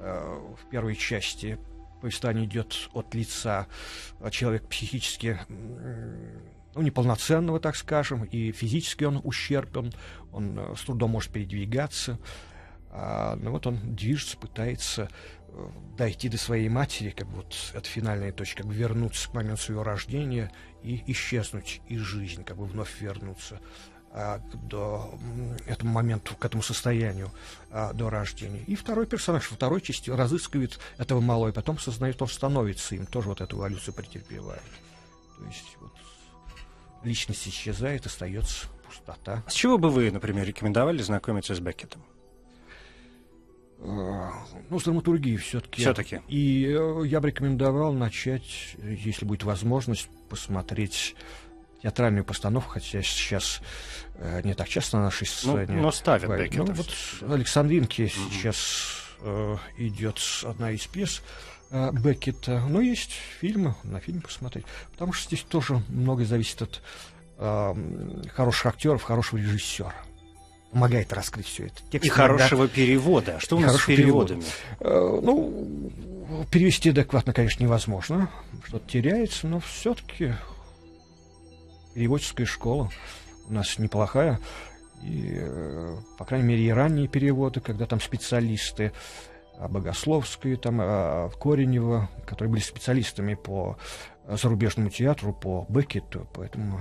[0.00, 1.58] в первой части
[2.00, 3.66] повествование идет от лица
[4.30, 5.38] человека психически
[6.78, 9.92] ну, неполноценного, так скажем, и физически он ущербен,
[10.32, 12.18] он э, с трудом может передвигаться.
[12.90, 15.08] А, ну, вот он движется, пытается
[15.48, 19.62] э, дойти до своей матери, как вот это финальная точка, как бы вернуться к моменту
[19.62, 23.60] своего рождения и исчезнуть из жизни, как бы вновь вернуться
[24.12, 25.18] а, до
[25.66, 27.30] этому моменту, к этому состоянию
[27.70, 28.62] а, до рождения.
[28.66, 33.06] И второй персонаж во второй части разыскивает этого малого, и потом сознает, он становится им,
[33.06, 34.62] тоже вот эту эволюцию претерпевает.
[35.38, 35.92] То есть вот
[37.04, 39.42] личность исчезает, остается пустота.
[39.46, 42.02] С чего бы вы, например, рекомендовали знакомиться с Беккетом?
[43.80, 44.32] А,
[44.70, 45.82] ну, с драматургией все-таки.
[45.82, 46.20] Все-таки.
[46.28, 51.14] И э, я бы рекомендовал начать, если будет возможность, посмотреть
[51.82, 53.60] театральную постановку, хотя сейчас
[54.14, 55.76] э, не так часто на нашей ну, сцене.
[55.76, 56.64] Ну, но ставят Беккета.
[56.64, 58.30] Ну, вот Александринки mm-hmm.
[58.32, 61.22] сейчас э, идет одна из пьес
[61.70, 62.62] э, Беккета.
[62.68, 64.64] Но есть фильмы, на фильм посмотреть.
[64.92, 66.82] Потому что здесь тоже многое зависит от
[67.38, 67.74] э,
[68.34, 69.94] хороших актеров, хорошего режиссера
[70.70, 71.76] помогает раскрыть все это.
[71.90, 72.14] Текст и иногда...
[72.14, 73.38] хорошего перевода.
[73.40, 74.42] Что у нас с переводами?
[74.78, 75.18] Перевода.
[75.18, 75.92] Э, ну,
[76.50, 78.30] перевести адекватно, конечно, невозможно.
[78.66, 80.34] Что-то теряется, но все-таки
[81.98, 82.90] переводческая школа
[83.48, 84.38] у нас неплохая.
[85.02, 88.92] И, э, по крайней мере, и ранние переводы, когда там специалисты
[89.58, 93.76] а Богословские, там, а Коренева, которые были специалистами по
[94.28, 96.80] зарубежному театру, по Беккету, поэтому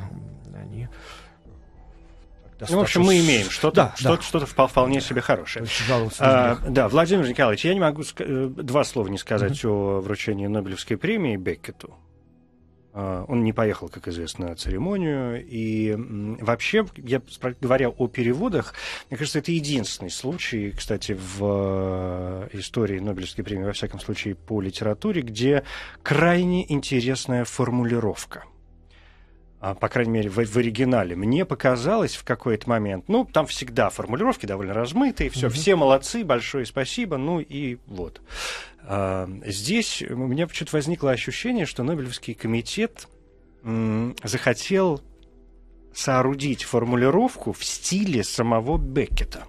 [0.54, 0.88] они
[2.70, 4.22] Ну, в общем, мы имеем что-то, да, что-то, да.
[4.22, 5.66] что-то вполне себе хорошее.
[6.20, 10.98] А, да, Владимир Николаевич, я не могу э, два слова не сказать о вручении Нобелевской
[10.98, 11.96] премии Беккету.
[13.00, 15.46] А, Он не поехал, как известно, на церемонию.
[15.46, 15.96] И
[16.42, 17.22] вообще, я,
[17.62, 18.74] говоря о переводах,
[19.12, 24.60] мне кажется, это единственный случай, кстати, в э, истории Нобелевской премии, во всяком случае, по
[24.62, 25.64] литературе, где
[26.02, 28.46] крайне интересная формулировка
[29.60, 34.46] по крайней мере, в, в оригинале, мне показалось в какой-то момент, ну, там всегда формулировки
[34.46, 38.22] довольно размытые, все, все молодцы, большое спасибо, ну и вот.
[38.84, 43.08] А, здесь у меня почему-то возникло ощущение, что Нобелевский комитет
[43.64, 45.02] м, захотел
[45.94, 49.46] соорудить формулировку в стиле самого Беккета.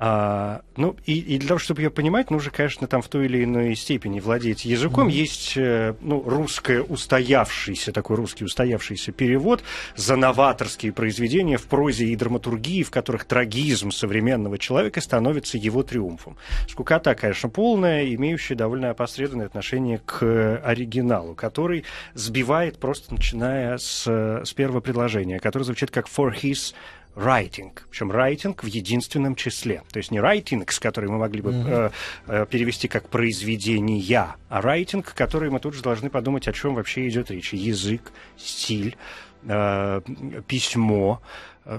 [0.00, 3.42] А, ну, и, и для того, чтобы ее понимать, нужно, конечно, там в той или
[3.42, 5.08] иной степени владеть языком.
[5.08, 9.64] Есть, э, ну, русское устоявшийся, такой русский устоявшийся перевод
[9.96, 16.36] за новаторские произведения в прозе и драматургии, в которых трагизм современного человека становится его триумфом.
[16.68, 21.84] Скукота, конечно, полная, имеющая довольно опосредованное отношение к оригиналу, который
[22.14, 26.72] сбивает просто начиная с, с первого предложения, которое звучит как «for his
[27.18, 27.72] writing.
[27.90, 29.82] Причем writing в единственном числе.
[29.90, 31.90] То есть не writings, который мы могли бы э,
[32.26, 37.08] э, перевести как произведения, а writing, который мы тут же должны подумать, о чем вообще
[37.08, 37.52] идет речь.
[37.52, 38.96] Язык, стиль,
[39.44, 40.00] э,
[40.46, 41.20] письмо,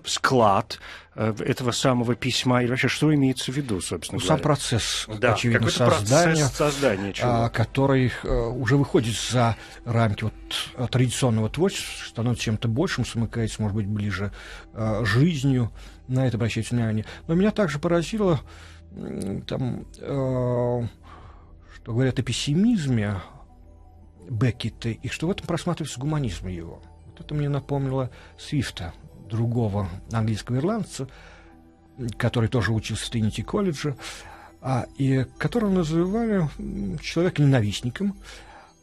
[0.06, 0.80] склад
[1.16, 2.64] э, этого самого письма.
[2.64, 4.44] И вообще, что имеется в виду, собственно Ну, сам говоря?
[4.44, 10.34] процесс, Да, очевидно, создания, процесс создания чего а, который э, уже выходит за рамки вот,
[10.76, 14.32] э, традиционного творчества, становится чем-то большим, смыкается, может быть, ближе
[14.74, 15.72] э, жизнью.
[16.08, 17.06] На это обращайте внимание.
[17.28, 18.42] Но меня также поразило,
[19.48, 20.88] там, э,
[21.76, 23.22] что говорят о пессимизме
[24.30, 26.82] Беккета, и что в этом просматривается гуманизм его.
[27.08, 28.94] Вот это мне напомнило Свифта,
[29.30, 31.08] другого английского ирландца,
[32.18, 33.96] который тоже учился в Тринити колледже,
[34.62, 38.18] а, и которого называли м, человеком-ненавистником,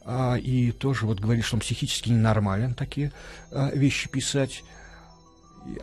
[0.03, 3.11] а, и тоже вот говорит, что он психически ненормален такие
[3.51, 4.63] а, вещи писать.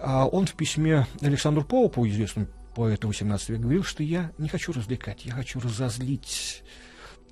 [0.00, 4.72] А он в письме Александру Поупу, известному поэту XVIII века, говорил, что я не хочу
[4.72, 6.62] развлекать, я хочу разозлить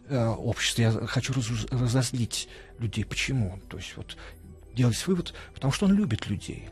[0.09, 3.05] э, общество, я хочу раз- разозлить людей.
[3.05, 3.59] Почему?
[3.68, 4.16] То есть вот
[4.74, 6.70] делать вывод, потому что он любит людей.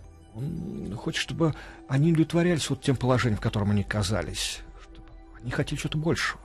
[0.97, 1.55] Хочет, чтобы
[1.89, 4.61] они удовлетворялись вот тем положением, в котором они оказались.
[4.83, 5.07] Чтобы
[5.41, 6.41] они хотели что-то большего.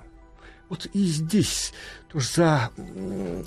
[0.69, 1.73] Вот и здесь
[2.11, 2.71] тоже за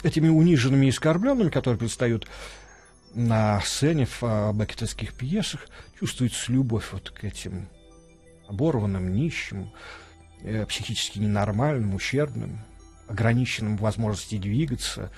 [0.05, 2.29] этими униженными и оскорбленными, которые предстают
[3.15, 5.67] на сцене в а, беккетовских пьесах,
[5.99, 7.69] чувствуется любовь вот к этим
[8.47, 9.73] оборванным, нищим,
[10.43, 12.61] э, психически ненормальным, ущербным,
[13.09, 15.11] ограниченным в возможности двигаться,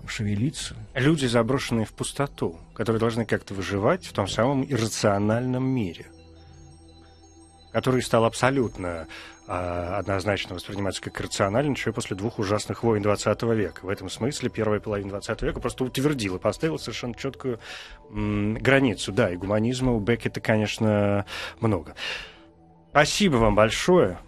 [0.00, 0.76] там, шевелиться.
[0.94, 6.06] Люди, заброшенные в пустоту, которые должны как-то выживать в том самом иррациональном мире,
[7.72, 9.06] который стал абсолютно
[9.46, 13.84] а, однозначно восприниматься как рациональный еще после двух ужасных войн 20 века.
[13.84, 17.60] В этом смысле первая половина 20 века просто утвердила, поставила совершенно четкую
[18.10, 19.12] м, границу.
[19.12, 21.26] Да, и гуманизма у Беккета, конечно,
[21.60, 21.94] много.
[22.90, 24.18] Спасибо вам большое.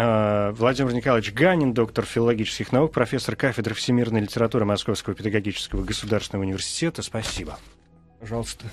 [0.00, 7.02] А, Владимир Николаевич Ганин, доктор филологических наук, профессор кафедры всемирной литературы Московского педагогического государственного университета.
[7.02, 7.58] Спасибо.
[8.20, 8.66] Пожалуйста.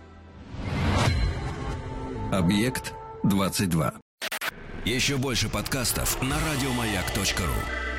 [2.32, 3.94] Объект 22.
[4.86, 7.93] Еще больше подкастов на радиомаяк.ру.